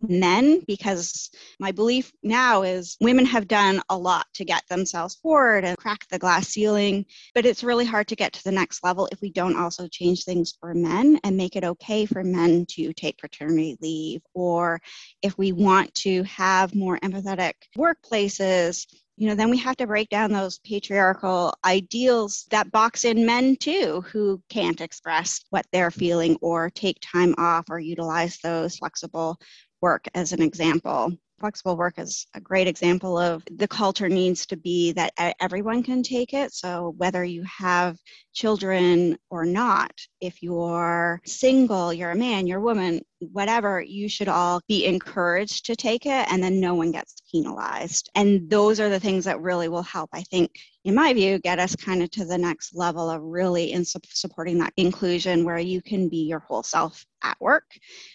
men 0.02 0.62
because 0.68 1.30
my 1.60 1.72
belief 1.72 2.12
now 2.24 2.64
is 2.64 2.98
women 3.02 3.26
have 3.26 3.48
done 3.48 3.82
a 3.90 3.98
lot 3.98 4.26
to 4.34 4.46
get 4.46 4.64
themselves 4.70 5.16
forward 5.16 5.66
and 5.66 5.78
crack 5.78 6.08
the 6.10 6.20
glass 6.20 6.48
ceiling 6.48 7.06
but 7.34 7.46
it's 7.46 7.64
really 7.64 7.86
hard 7.86 8.08
to 8.08 8.16
get 8.16 8.34
to 8.34 8.44
the 8.44 8.52
next 8.52 8.84
level 8.84 9.08
if 9.12 9.22
we 9.22 9.32
don't 9.32 9.58
also 9.58 9.88
change 9.88 10.24
things 10.24 10.54
for 10.60 10.74
men 10.74 11.20
and 11.24 11.38
make 11.38 11.56
it 11.56 11.64
okay 11.64 12.06
for 12.06 12.24
men 12.24 12.66
to 12.68 12.94
take 12.94 13.18
paternity 13.18 13.78
leave. 13.82 14.22
Or 14.34 14.82
if 15.22 15.38
we 15.38 15.52
want 15.52 15.94
to 15.96 16.24
have 16.24 16.76
more 16.76 17.00
empathetic 17.00 17.54
workplaces 17.78 18.86
you 19.20 19.28
know, 19.28 19.34
then 19.34 19.50
we 19.50 19.58
have 19.58 19.76
to 19.78 19.88
break 19.88 20.10
down 20.10 20.32
those 20.32 20.60
patriarchal 20.60 21.56
ideals 21.66 22.46
that 22.52 22.72
box 22.72 23.04
in 23.04 23.26
men 23.26 23.56
too, 23.56 24.02
who 24.12 24.40
can't 24.48 24.80
express 24.80 25.44
what 25.50 25.66
they're 25.72 25.90
feeling 25.90 26.38
or 26.40 26.70
take 26.70 27.00
time 27.02 27.34
off 27.40 27.66
or 27.72 27.80
utilize 27.80 28.38
those 28.38 28.78
flexible 28.78 29.40
work 29.82 30.08
as 30.14 30.34
an 30.34 30.42
example. 30.42 31.12
Flexible 31.40 31.78
work 31.78 32.00
is 32.00 32.26
a 32.34 32.42
great 32.42 32.68
example 32.68 33.18
of 33.18 33.44
the 33.52 33.68
culture 33.68 34.10
needs 34.10 34.48
to 34.48 34.58
be 34.58 34.92
that 34.94 35.14
everyone 35.40 35.84
can 35.84 36.02
take 36.02 36.34
it. 36.34 36.52
So, 36.52 36.96
whether 36.98 37.24
you 37.24 37.44
have 37.44 37.98
children 38.34 39.18
or 39.30 39.46
not, 39.46 39.92
if 40.22 40.42
you're 40.42 41.22
single, 41.26 41.94
you're 41.94 42.12
a 42.12 42.16
man, 42.16 42.48
you're 42.48 42.60
a 42.60 42.64
woman, 42.64 43.02
whatever, 43.20 43.82
you 43.82 44.10
should 44.10 44.28
all 44.28 44.62
be 44.68 44.86
encouraged 44.86 45.66
to 45.66 45.76
take 45.76 46.06
it 46.06 46.32
and 46.32 46.42
then 46.42 46.60
no 46.60 46.76
one 46.76 46.92
gets 46.92 47.16
penalized. 47.32 48.10
And 48.16 48.50
those 48.50 48.80
are 48.80 48.90
the 48.90 49.00
things 49.00 49.26
that 49.26 49.42
really 49.42 49.68
will 49.68 49.84
help, 49.84 50.10
I 50.14 50.22
think, 50.24 50.52
in 50.86 50.96
my 50.96 51.14
view, 51.14 51.40
get 51.40 51.60
us 51.60 51.76
kind 51.76 52.02
of 52.02 52.10
to 52.12 52.26
the 52.26 52.38
next 52.38 52.76
level 52.76 53.10
of 53.10 53.22
really 53.22 53.72
in 53.74 53.84
su- 53.84 54.00
supporting 54.06 54.58
that 54.60 54.74
inclusion 54.78 55.44
where 55.44 55.60
you 55.60 55.82
can 55.82 56.10
be 56.10 56.24
your 56.24 56.40
whole 56.40 56.64
self 56.64 57.06
at 57.24 57.40
work 57.42 57.66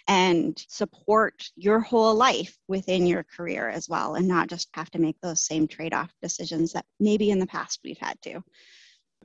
and 0.08 0.64
support 0.68 1.44
your 1.56 1.80
whole 1.80 2.14
life 2.14 2.56
within 2.68 3.06
your 3.06 3.24
career 3.24 3.68
as 3.68 3.88
well 3.88 4.14
and 4.14 4.26
not 4.26 4.48
just 4.48 4.68
have 4.74 4.90
to 4.90 4.98
make 5.00 5.20
those 5.20 5.44
same 5.44 5.68
trade-off 5.68 6.10
decisions 6.22 6.72
that 6.72 6.86
maybe 6.98 7.30
in 7.30 7.38
the 7.38 7.46
past 7.46 7.80
we've 7.84 7.98
had 7.98 8.20
to. 8.22 8.42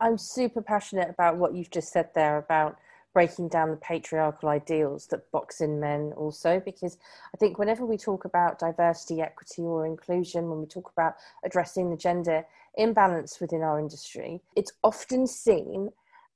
I'm 0.01 0.17
super 0.17 0.61
passionate 0.61 1.09
about 1.09 1.37
what 1.37 1.53
you've 1.53 1.71
just 1.71 1.91
said 1.91 2.09
there 2.13 2.37
about 2.37 2.77
breaking 3.13 3.47
down 3.47 3.71
the 3.71 3.77
patriarchal 3.77 4.49
ideals 4.49 5.07
that 5.07 5.31
box 5.31 5.59
in 5.59 5.79
men 5.79 6.13
also 6.15 6.61
because 6.63 6.99
i 7.33 7.37
think 7.37 7.57
whenever 7.57 7.83
we 7.83 7.97
talk 7.97 8.25
about 8.25 8.59
diversity 8.59 9.21
equity 9.21 9.63
or 9.63 9.87
inclusion 9.87 10.49
when 10.49 10.59
we 10.59 10.67
talk 10.67 10.91
about 10.91 11.15
addressing 11.43 11.89
the 11.89 11.97
gender 11.97 12.45
imbalance 12.75 13.39
within 13.41 13.63
our 13.63 13.79
industry 13.79 14.39
it's 14.55 14.71
often 14.83 15.25
seen 15.25 15.89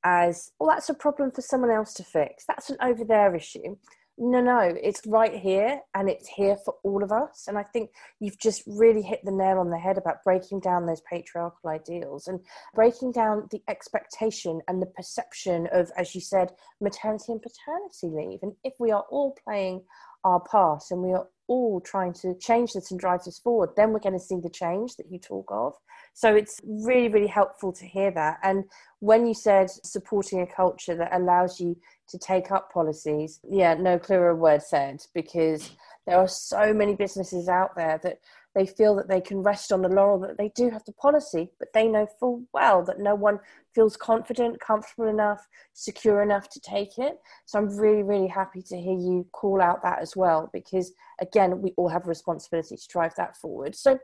as 0.04 0.52
well 0.60 0.70
that's 0.70 0.90
a 0.90 0.94
problem 0.94 1.32
for 1.32 1.42
someone 1.42 1.72
else 1.72 1.94
to 1.94 2.04
fix. 2.04 2.46
That's 2.46 2.70
an 2.70 2.78
over 2.82 3.04
there 3.04 3.36
issue 3.36 3.78
no 4.18 4.42
no 4.42 4.60
it's 4.60 5.02
right 5.08 5.36
here 5.36 5.80
and 5.96 6.10
it's 6.10 6.28
here 6.28 6.58
for 6.64 6.76
all 6.84 7.04
of 7.04 7.12
us 7.12 7.46
and 7.48 7.58
i 7.58 7.64
think 7.64 7.90
you've 8.20 8.38
just 8.38 8.62
really 8.68 9.02
hit 9.02 9.20
the 9.24 9.32
nail 9.32 9.58
on 9.58 9.70
the 9.70 9.80
head 9.80 9.98
about 9.98 10.24
breaking 10.24 10.60
down 10.60 10.86
those 10.86 11.02
patriarchal 11.10 11.70
ideals 11.70 12.28
and 12.28 12.40
breaking 12.76 13.12
down 13.12 13.48
the 13.52 13.62
expectation 13.68 14.62
and 14.68 14.82
the 14.82 14.92
perception 14.98 15.68
of 15.72 15.90
as 15.98 16.14
you 16.14 16.22
said 16.22 16.52
maternity 16.82 17.32
and 17.32 17.42
paternity 17.42 18.08
leave 18.08 18.40
and 18.44 18.54
if 18.64 18.74
we 18.80 18.92
are 18.92 19.06
all 19.10 19.36
playing 19.44 19.82
our 20.24 20.40
part 20.40 20.84
and 20.92 21.02
we 21.02 21.12
are 21.12 21.28
all 21.52 21.82
trying 21.82 22.14
to 22.14 22.34
change 22.40 22.72
this 22.72 22.92
and 22.92 23.00
drive 23.00 23.24
this 23.26 23.40
forward, 23.40 23.72
then 23.76 23.92
we're 23.92 24.00
going 24.00 24.18
to 24.18 24.20
see 24.20 24.40
the 24.42 24.50
change 24.50 24.96
that 24.96 25.12
you 25.12 25.20
talk 25.20 25.46
of. 25.52 25.74
So 26.14 26.36
it's 26.36 26.60
really, 26.64 27.08
really 27.08 27.28
helpful 27.28 27.72
to 27.74 27.86
hear 27.86 28.12
that. 28.12 28.40
And 28.44 28.66
when 29.00 29.26
you 29.26 29.34
said 29.34 29.70
supporting 29.70 30.42
a 30.42 30.48
culture 30.48 30.96
that 30.96 31.16
allows 31.16 31.60
you 31.60 31.78
to 32.10 32.18
take 32.18 32.52
up 32.52 32.72
policies, 32.72 33.40
yeah, 33.50 33.74
no 33.74 33.98
clearer 33.98 34.36
word 34.36 34.62
said, 34.62 35.06
because 35.14 35.72
there 36.06 36.18
are 36.18 36.28
so 36.28 36.74
many 36.74 36.96
businesses 36.96 37.48
out 37.48 37.76
there 37.76 38.00
that 38.04 38.20
they 38.54 38.66
feel 38.66 38.96
that 38.96 39.08
they 39.08 39.22
can 39.22 39.42
rest 39.42 39.72
on 39.72 39.82
the 39.82 39.88
laurel 39.88 40.20
that 40.20 40.38
they 40.38 40.52
do 40.56 40.70
have 40.70 40.84
the 40.84 40.92
policy, 40.94 41.50
but 41.58 41.70
they 41.74 41.88
know 41.88 42.06
full 42.20 42.44
well 42.54 42.84
that 42.84 43.00
no 43.00 43.16
one 43.16 43.40
feels 43.74 43.96
confident, 43.96 44.60
comfortable 44.60 45.08
enough, 45.08 45.48
secure 45.72 46.22
enough 46.22 46.50
to 46.50 46.60
take 46.60 46.98
it. 46.98 47.18
So 47.46 47.60
I'm 47.60 47.78
really, 47.78 48.04
really 48.04 48.28
happy 48.28 48.62
to 48.64 48.76
hear 48.78 48.98
you 48.98 49.26
call 49.32 49.62
out 49.62 49.82
that 49.84 50.00
as 50.02 50.18
well, 50.18 50.50
because 50.52 50.92
again, 51.22 51.62
we 51.62 51.74
all 51.78 51.88
have 51.88 52.06
a 52.06 52.10
responsibility 52.10 52.76
to 52.76 52.88
drive 52.90 53.16
that 53.16 53.38
forward. 53.38 53.74
So 53.74 53.98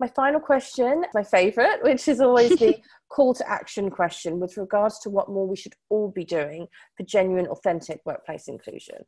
my 0.00 0.08
final 0.08 0.40
question, 0.40 1.04
my 1.14 1.24
favorite, 1.24 1.82
which 1.82 2.06
is 2.08 2.20
always 2.20 2.56
the 2.58 2.76
call 3.08 3.34
to 3.34 3.48
action 3.48 3.90
question 3.90 4.38
with 4.38 4.56
regards 4.56 4.98
to 5.00 5.10
what 5.10 5.28
more 5.28 5.46
we 5.46 5.56
should 5.56 5.74
all 5.88 6.10
be 6.10 6.24
doing 6.24 6.68
for 6.96 7.02
genuine, 7.02 7.46
authentic 7.46 8.00
workplace 8.04 8.48
inclusion. 8.48 9.04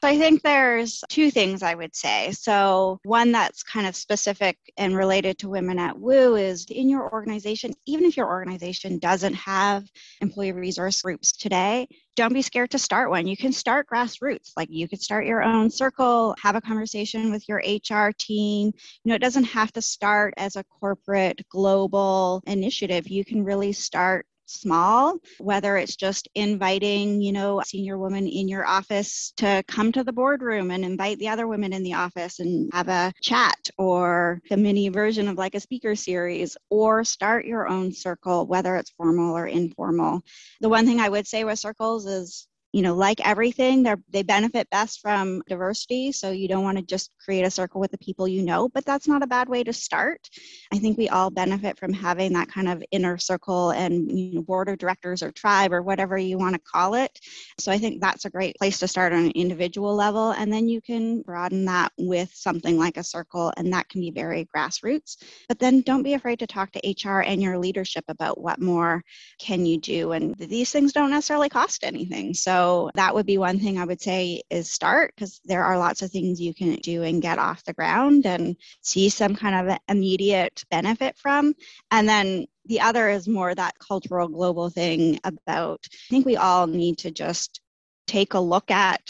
So 0.00 0.08
I 0.08 0.16
think 0.16 0.42
there's 0.42 1.02
two 1.08 1.30
things 1.32 1.62
I 1.62 1.74
would 1.74 1.94
say. 1.94 2.30
So, 2.32 3.00
one 3.02 3.32
that's 3.32 3.64
kind 3.64 3.86
of 3.86 3.96
specific 3.96 4.56
and 4.76 4.96
related 4.96 5.38
to 5.38 5.48
women 5.48 5.78
at 5.78 5.98
WU 5.98 6.36
is 6.36 6.66
in 6.66 6.88
your 6.88 7.12
organization, 7.12 7.72
even 7.86 8.04
if 8.04 8.16
your 8.16 8.28
organization 8.28 8.98
doesn't 8.98 9.34
have 9.34 9.84
employee 10.20 10.52
resource 10.52 11.02
groups 11.02 11.32
today, 11.32 11.88
don't 12.14 12.32
be 12.32 12.42
scared 12.42 12.70
to 12.70 12.78
start 12.78 13.10
one. 13.10 13.26
You 13.26 13.36
can 13.36 13.52
start 13.52 13.88
grassroots. 13.88 14.52
Like 14.56 14.68
you 14.70 14.88
could 14.88 15.02
start 15.02 15.26
your 15.26 15.42
own 15.42 15.68
circle, 15.70 16.36
have 16.40 16.54
a 16.54 16.60
conversation 16.60 17.32
with 17.32 17.48
your 17.48 17.58
HR 17.58 18.12
team. 18.16 18.72
You 19.02 19.08
know, 19.08 19.14
it 19.16 19.22
doesn't 19.22 19.44
have 19.44 19.72
to 19.72 19.82
start 19.82 20.34
as 20.36 20.54
a 20.54 20.64
corporate 20.64 21.42
global 21.48 22.42
initiative. 22.46 23.08
You 23.08 23.24
can 23.24 23.44
really 23.44 23.72
start 23.72 24.26
small, 24.48 25.18
whether 25.38 25.76
it's 25.76 25.96
just 25.96 26.28
inviting, 26.34 27.20
you 27.20 27.32
know, 27.32 27.60
a 27.60 27.64
senior 27.64 27.98
woman 27.98 28.26
in 28.26 28.48
your 28.48 28.66
office 28.66 29.32
to 29.36 29.62
come 29.68 29.92
to 29.92 30.04
the 30.04 30.12
boardroom 30.12 30.70
and 30.70 30.84
invite 30.84 31.18
the 31.18 31.28
other 31.28 31.46
women 31.46 31.72
in 31.72 31.82
the 31.82 31.94
office 31.94 32.40
and 32.40 32.70
have 32.72 32.88
a 32.88 33.12
chat 33.22 33.70
or 33.76 34.40
a 34.50 34.56
mini 34.56 34.88
version 34.88 35.28
of 35.28 35.36
like 35.36 35.54
a 35.54 35.60
speaker 35.60 35.94
series 35.94 36.56
or 36.70 37.04
start 37.04 37.44
your 37.44 37.68
own 37.68 37.92
circle, 37.92 38.46
whether 38.46 38.76
it's 38.76 38.90
formal 38.90 39.36
or 39.36 39.46
informal. 39.46 40.22
The 40.60 40.68
one 40.68 40.86
thing 40.86 41.00
I 41.00 41.08
would 41.08 41.26
say 41.26 41.44
with 41.44 41.58
circles 41.58 42.06
is 42.06 42.48
you 42.78 42.84
know, 42.84 42.94
like 42.94 43.26
everything, 43.26 43.82
they 43.82 43.96
they 44.08 44.22
benefit 44.22 44.70
best 44.70 45.00
from 45.00 45.42
diversity. 45.48 46.12
So 46.12 46.30
you 46.30 46.46
don't 46.46 46.62
want 46.62 46.78
to 46.78 46.84
just 46.84 47.10
create 47.18 47.42
a 47.42 47.50
circle 47.50 47.80
with 47.80 47.90
the 47.90 47.98
people 47.98 48.28
you 48.28 48.40
know, 48.40 48.68
but 48.68 48.84
that's 48.84 49.08
not 49.08 49.24
a 49.24 49.26
bad 49.26 49.48
way 49.48 49.64
to 49.64 49.72
start. 49.72 50.28
I 50.72 50.78
think 50.78 50.96
we 50.96 51.08
all 51.08 51.28
benefit 51.28 51.76
from 51.76 51.92
having 51.92 52.32
that 52.34 52.46
kind 52.46 52.68
of 52.68 52.84
inner 52.92 53.18
circle 53.18 53.70
and 53.70 54.16
you 54.16 54.34
know, 54.34 54.42
board 54.42 54.68
of 54.68 54.78
directors 54.78 55.24
or 55.24 55.32
tribe 55.32 55.72
or 55.72 55.82
whatever 55.82 56.16
you 56.16 56.38
want 56.38 56.54
to 56.54 56.60
call 56.60 56.94
it. 56.94 57.18
So 57.58 57.72
I 57.72 57.78
think 57.78 58.00
that's 58.00 58.26
a 58.26 58.30
great 58.30 58.54
place 58.54 58.78
to 58.78 58.86
start 58.86 59.12
on 59.12 59.24
an 59.24 59.32
individual 59.32 59.96
level, 59.96 60.30
and 60.30 60.52
then 60.52 60.68
you 60.68 60.80
can 60.80 61.22
broaden 61.22 61.64
that 61.64 61.90
with 61.98 62.30
something 62.32 62.78
like 62.78 62.96
a 62.96 63.02
circle, 63.02 63.52
and 63.56 63.72
that 63.72 63.88
can 63.88 64.00
be 64.02 64.12
very 64.12 64.48
grassroots. 64.54 65.16
But 65.48 65.58
then 65.58 65.80
don't 65.80 66.04
be 66.04 66.14
afraid 66.14 66.38
to 66.38 66.46
talk 66.46 66.70
to 66.72 66.88
HR 66.88 67.22
and 67.22 67.42
your 67.42 67.58
leadership 67.58 68.04
about 68.06 68.40
what 68.40 68.60
more 68.60 69.02
can 69.40 69.66
you 69.66 69.80
do, 69.80 70.12
and 70.12 70.36
these 70.36 70.70
things 70.70 70.92
don't 70.92 71.10
necessarily 71.10 71.48
cost 71.48 71.82
anything. 71.82 72.34
So 72.34 72.67
that 72.94 73.14
would 73.14 73.26
be 73.26 73.38
one 73.38 73.58
thing 73.58 73.78
I 73.78 73.84
would 73.84 74.00
say 74.00 74.42
is 74.50 74.70
start 74.70 75.14
because 75.14 75.40
there 75.44 75.64
are 75.64 75.78
lots 75.78 76.02
of 76.02 76.10
things 76.10 76.40
you 76.40 76.54
can 76.54 76.76
do 76.76 77.02
and 77.02 77.22
get 77.22 77.38
off 77.38 77.64
the 77.64 77.72
ground 77.72 78.26
and 78.26 78.56
see 78.80 79.08
some 79.08 79.34
kind 79.34 79.68
of 79.68 79.78
immediate 79.88 80.64
benefit 80.70 81.16
from. 81.16 81.54
And 81.90 82.08
then 82.08 82.46
the 82.66 82.80
other 82.80 83.08
is 83.08 83.26
more 83.26 83.54
that 83.54 83.78
cultural 83.78 84.28
global 84.28 84.70
thing 84.70 85.18
about 85.24 85.86
I 85.92 86.10
think 86.10 86.26
we 86.26 86.36
all 86.36 86.66
need 86.66 86.98
to 86.98 87.10
just 87.10 87.60
take 88.08 88.34
a 88.34 88.40
look 88.40 88.70
at 88.70 89.02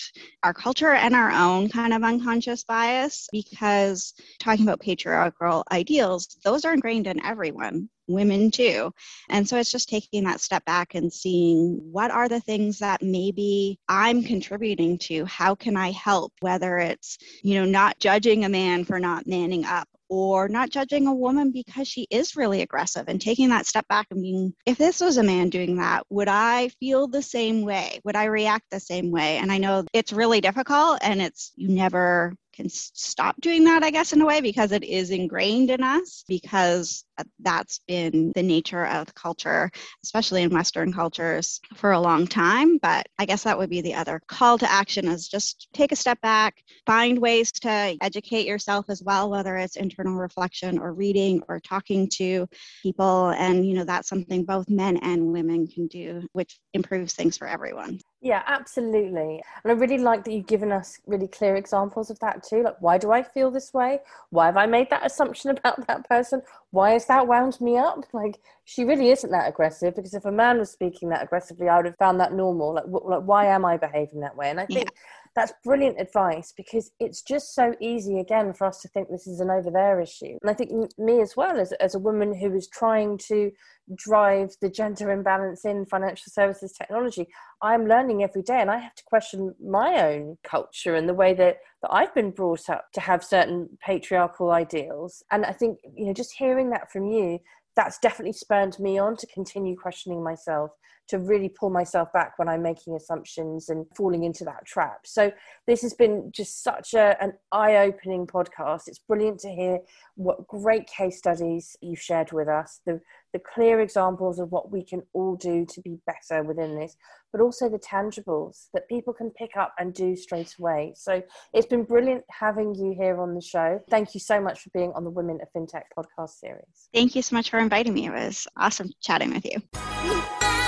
our 0.42 0.52
culture 0.52 0.92
and 0.92 1.14
our 1.14 1.30
own 1.30 1.68
kind 1.68 1.94
of 1.94 2.02
unconscious 2.02 2.64
bias 2.64 3.28
because 3.32 4.12
talking 4.38 4.64
about 4.64 4.80
patriarchal 4.80 5.64
ideals, 5.72 6.36
those 6.44 6.64
are 6.64 6.74
ingrained 6.74 7.06
in 7.06 7.24
everyone, 7.24 7.88
women 8.08 8.50
too. 8.50 8.92
And 9.30 9.48
so 9.48 9.56
it's 9.56 9.72
just 9.72 9.88
taking 9.88 10.24
that 10.24 10.40
step 10.40 10.64
back 10.64 10.94
and 10.94 11.12
seeing 11.12 11.78
what 11.92 12.10
are 12.10 12.28
the 12.28 12.40
things 12.40 12.78
that 12.80 13.02
maybe 13.02 13.78
I'm 13.88 14.22
contributing 14.22 14.98
to? 14.98 15.24
How 15.24 15.54
can 15.54 15.76
I 15.76 15.92
help? 15.92 16.32
Whether 16.40 16.78
it's, 16.78 17.18
you 17.42 17.54
know, 17.54 17.64
not 17.64 17.98
judging 17.98 18.44
a 18.44 18.48
man 18.48 18.84
for 18.84 18.98
not 18.98 19.26
manning 19.26 19.64
up 19.64 19.88
or 20.08 20.48
not 20.48 20.70
judging 20.70 21.06
a 21.06 21.14
woman 21.14 21.50
because 21.52 21.88
she 21.88 22.06
is 22.10 22.36
really 22.36 22.62
aggressive 22.62 23.04
and 23.08 23.20
taking 23.20 23.50
that 23.50 23.66
step 23.66 23.86
back 23.88 24.06
and 24.10 24.22
being, 24.22 24.54
if 24.66 24.78
this 24.78 25.00
was 25.00 25.16
a 25.16 25.22
man 25.22 25.50
doing 25.50 25.76
that, 25.76 26.04
would 26.10 26.28
I 26.28 26.68
feel 26.80 27.08
the 27.08 27.22
same 27.22 27.62
way? 27.62 28.00
Would 28.04 28.16
I 28.16 28.24
react 28.24 28.66
the 28.70 28.80
same 28.80 29.10
way? 29.10 29.36
And 29.38 29.52
I 29.52 29.58
know 29.58 29.84
it's 29.92 30.12
really 30.12 30.40
difficult 30.40 30.98
and 31.02 31.20
it's, 31.20 31.52
you 31.56 31.68
never 31.68 32.34
can 32.58 32.68
stop 32.68 33.40
doing 33.40 33.62
that, 33.64 33.84
I 33.84 33.90
guess, 33.90 34.12
in 34.12 34.20
a 34.20 34.26
way, 34.26 34.40
because 34.40 34.72
it 34.72 34.82
is 34.82 35.10
ingrained 35.10 35.70
in 35.70 35.80
us, 35.82 36.24
because 36.26 37.04
uh, 37.16 37.22
that's 37.38 37.80
been 37.86 38.32
the 38.34 38.42
nature 38.42 38.84
of 38.86 39.14
culture, 39.14 39.70
especially 40.02 40.42
in 40.42 40.50
Western 40.50 40.92
cultures, 40.92 41.60
for 41.76 41.92
a 41.92 42.00
long 42.00 42.26
time. 42.26 42.78
But 42.78 43.06
I 43.16 43.26
guess 43.26 43.44
that 43.44 43.56
would 43.56 43.70
be 43.70 43.80
the 43.80 43.94
other 43.94 44.20
call 44.26 44.58
to 44.58 44.70
action 44.70 45.06
is 45.06 45.28
just 45.28 45.68
take 45.72 45.92
a 45.92 45.96
step 45.96 46.20
back, 46.20 46.56
find 46.84 47.18
ways 47.20 47.52
to 47.52 47.96
educate 48.00 48.46
yourself 48.46 48.86
as 48.88 49.04
well, 49.04 49.30
whether 49.30 49.56
it's 49.56 49.76
internal 49.76 50.16
reflection 50.16 50.80
or 50.80 50.92
reading 50.92 51.40
or 51.48 51.60
talking 51.60 52.08
to 52.14 52.48
people. 52.82 53.28
And, 53.30 53.64
you 53.64 53.74
know, 53.74 53.84
that's 53.84 54.08
something 54.08 54.44
both 54.44 54.68
men 54.68 54.96
and 54.96 55.32
women 55.32 55.68
can 55.68 55.86
do, 55.86 56.26
which 56.32 56.58
improves 56.74 57.14
things 57.14 57.38
for 57.38 57.46
everyone. 57.46 58.00
Yeah, 58.20 58.42
absolutely. 58.48 59.42
And 59.62 59.70
I 59.70 59.74
really 59.76 59.98
like 59.98 60.24
that 60.24 60.32
you've 60.32 60.48
given 60.48 60.72
us 60.72 60.98
really 61.06 61.28
clear 61.28 61.54
examples 61.54 62.10
of 62.10 62.18
that 62.18 62.42
too. 62.42 62.64
Like, 62.64 62.80
why 62.80 62.98
do 62.98 63.12
I 63.12 63.22
feel 63.22 63.50
this 63.52 63.72
way? 63.72 64.00
Why 64.30 64.46
have 64.46 64.56
I 64.56 64.66
made 64.66 64.90
that 64.90 65.06
assumption 65.06 65.50
about 65.56 65.86
that 65.86 66.08
person? 66.08 66.42
Why 66.70 66.90
has 66.90 67.06
that 67.06 67.26
wound 67.26 67.60
me 67.60 67.78
up? 67.78 68.04
Like, 68.12 68.40
she 68.64 68.84
really 68.84 69.10
isn't 69.10 69.30
that 69.30 69.48
aggressive 69.48 69.96
because 69.96 70.14
if 70.14 70.24
a 70.24 70.32
man 70.32 70.58
was 70.58 70.70
speaking 70.70 71.08
that 71.08 71.22
aggressively, 71.22 71.68
I 71.68 71.76
would 71.76 71.86
have 71.86 71.96
found 71.96 72.20
that 72.20 72.34
normal. 72.34 72.74
Like, 72.74 72.84
like 72.86 73.22
why 73.22 73.46
am 73.46 73.64
I 73.64 73.76
behaving 73.76 74.20
that 74.20 74.36
way? 74.36 74.50
And 74.50 74.60
I 74.60 74.66
think 74.66 74.90
yeah. 74.92 75.00
that's 75.34 75.52
brilliant 75.64 76.00
advice 76.00 76.52
because 76.56 76.90
it's 77.00 77.22
just 77.22 77.54
so 77.54 77.74
easy, 77.80 78.18
again, 78.18 78.52
for 78.52 78.66
us 78.66 78.80
to 78.82 78.88
think 78.88 79.08
this 79.08 79.26
is 79.26 79.40
an 79.40 79.50
over 79.50 79.70
there 79.70 80.00
issue. 80.00 80.36
And 80.42 80.50
I 80.50 80.54
think 80.54 80.70
me 80.98 81.22
as 81.22 81.36
well, 81.36 81.58
as, 81.58 81.72
as 81.72 81.94
a 81.94 81.98
woman 81.98 82.34
who 82.34 82.54
is 82.54 82.68
trying 82.68 83.18
to 83.28 83.50
drive 83.96 84.54
the 84.60 84.68
gender 84.68 85.10
imbalance 85.10 85.64
in 85.64 85.86
financial 85.86 86.30
services 86.30 86.72
technology 86.72 87.26
i'm 87.62 87.86
learning 87.86 88.22
every 88.22 88.42
day 88.42 88.60
and 88.60 88.70
i 88.70 88.78
have 88.78 88.94
to 88.94 89.04
question 89.04 89.54
my 89.64 90.02
own 90.02 90.36
culture 90.42 90.94
and 90.94 91.08
the 91.08 91.14
way 91.14 91.34
that, 91.34 91.58
that 91.82 91.92
i've 91.92 92.14
been 92.14 92.30
brought 92.30 92.68
up 92.68 92.86
to 92.92 93.00
have 93.00 93.24
certain 93.24 93.68
patriarchal 93.84 94.50
ideals. 94.50 95.22
And 95.30 95.44
i 95.44 95.52
think 95.52 95.78
you 95.96 96.06
know 96.06 96.12
just 96.12 96.32
hearing 96.32 96.70
that 96.70 96.90
from 96.90 97.06
you 97.06 97.38
that's 97.76 97.98
definitely 97.98 98.32
spurred 98.32 98.78
me 98.80 98.98
on 98.98 99.16
to 99.16 99.26
continue 99.28 99.76
questioning 99.76 100.22
myself 100.22 100.72
to 101.08 101.18
really 101.18 101.48
pull 101.48 101.70
myself 101.70 102.12
back 102.12 102.38
when 102.38 102.48
I'm 102.48 102.62
making 102.62 102.94
assumptions 102.94 103.68
and 103.68 103.86
falling 103.96 104.24
into 104.24 104.44
that 104.44 104.64
trap. 104.66 105.00
So 105.04 105.32
this 105.66 105.82
has 105.82 105.94
been 105.94 106.30
just 106.32 106.62
such 106.62 106.94
a, 106.94 107.20
an 107.22 107.32
eye-opening 107.52 108.26
podcast. 108.26 108.88
It's 108.88 108.98
brilliant 108.98 109.40
to 109.40 109.48
hear 109.48 109.78
what 110.16 110.46
great 110.46 110.86
case 110.86 111.18
studies 111.18 111.76
you've 111.80 112.00
shared 112.00 112.32
with 112.32 112.48
us, 112.48 112.80
the 112.86 113.00
the 113.32 113.40
clear 113.54 113.80
examples 113.80 114.38
of 114.38 114.50
what 114.50 114.70
we 114.70 114.82
can 114.82 115.02
all 115.12 115.36
do 115.36 115.66
to 115.66 115.80
be 115.82 115.98
better 116.06 116.42
within 116.42 116.78
this, 116.78 116.96
but 117.32 117.40
also 117.40 117.68
the 117.68 117.78
tangibles 117.78 118.68
that 118.72 118.88
people 118.88 119.12
can 119.12 119.30
pick 119.30 119.56
up 119.56 119.74
and 119.78 119.92
do 119.92 120.16
straight 120.16 120.54
away. 120.58 120.94
So 120.96 121.22
it's 121.52 121.66
been 121.66 121.84
brilliant 121.84 122.24
having 122.30 122.74
you 122.74 122.94
here 122.98 123.20
on 123.20 123.34
the 123.34 123.40
show. 123.40 123.80
Thank 123.90 124.14
you 124.14 124.20
so 124.20 124.40
much 124.40 124.60
for 124.60 124.70
being 124.70 124.92
on 124.94 125.04
the 125.04 125.10
Women 125.10 125.38
of 125.42 125.48
FinTech 125.52 125.84
podcast 125.96 126.30
series. 126.30 126.88
Thank 126.94 127.14
you 127.14 127.22
so 127.22 127.36
much 127.36 127.50
for 127.50 127.58
inviting 127.58 127.94
me. 127.94 128.06
It 128.06 128.12
was 128.12 128.46
awesome 128.56 128.90
chatting 129.02 129.32
with 129.32 129.44
you. 129.44 129.62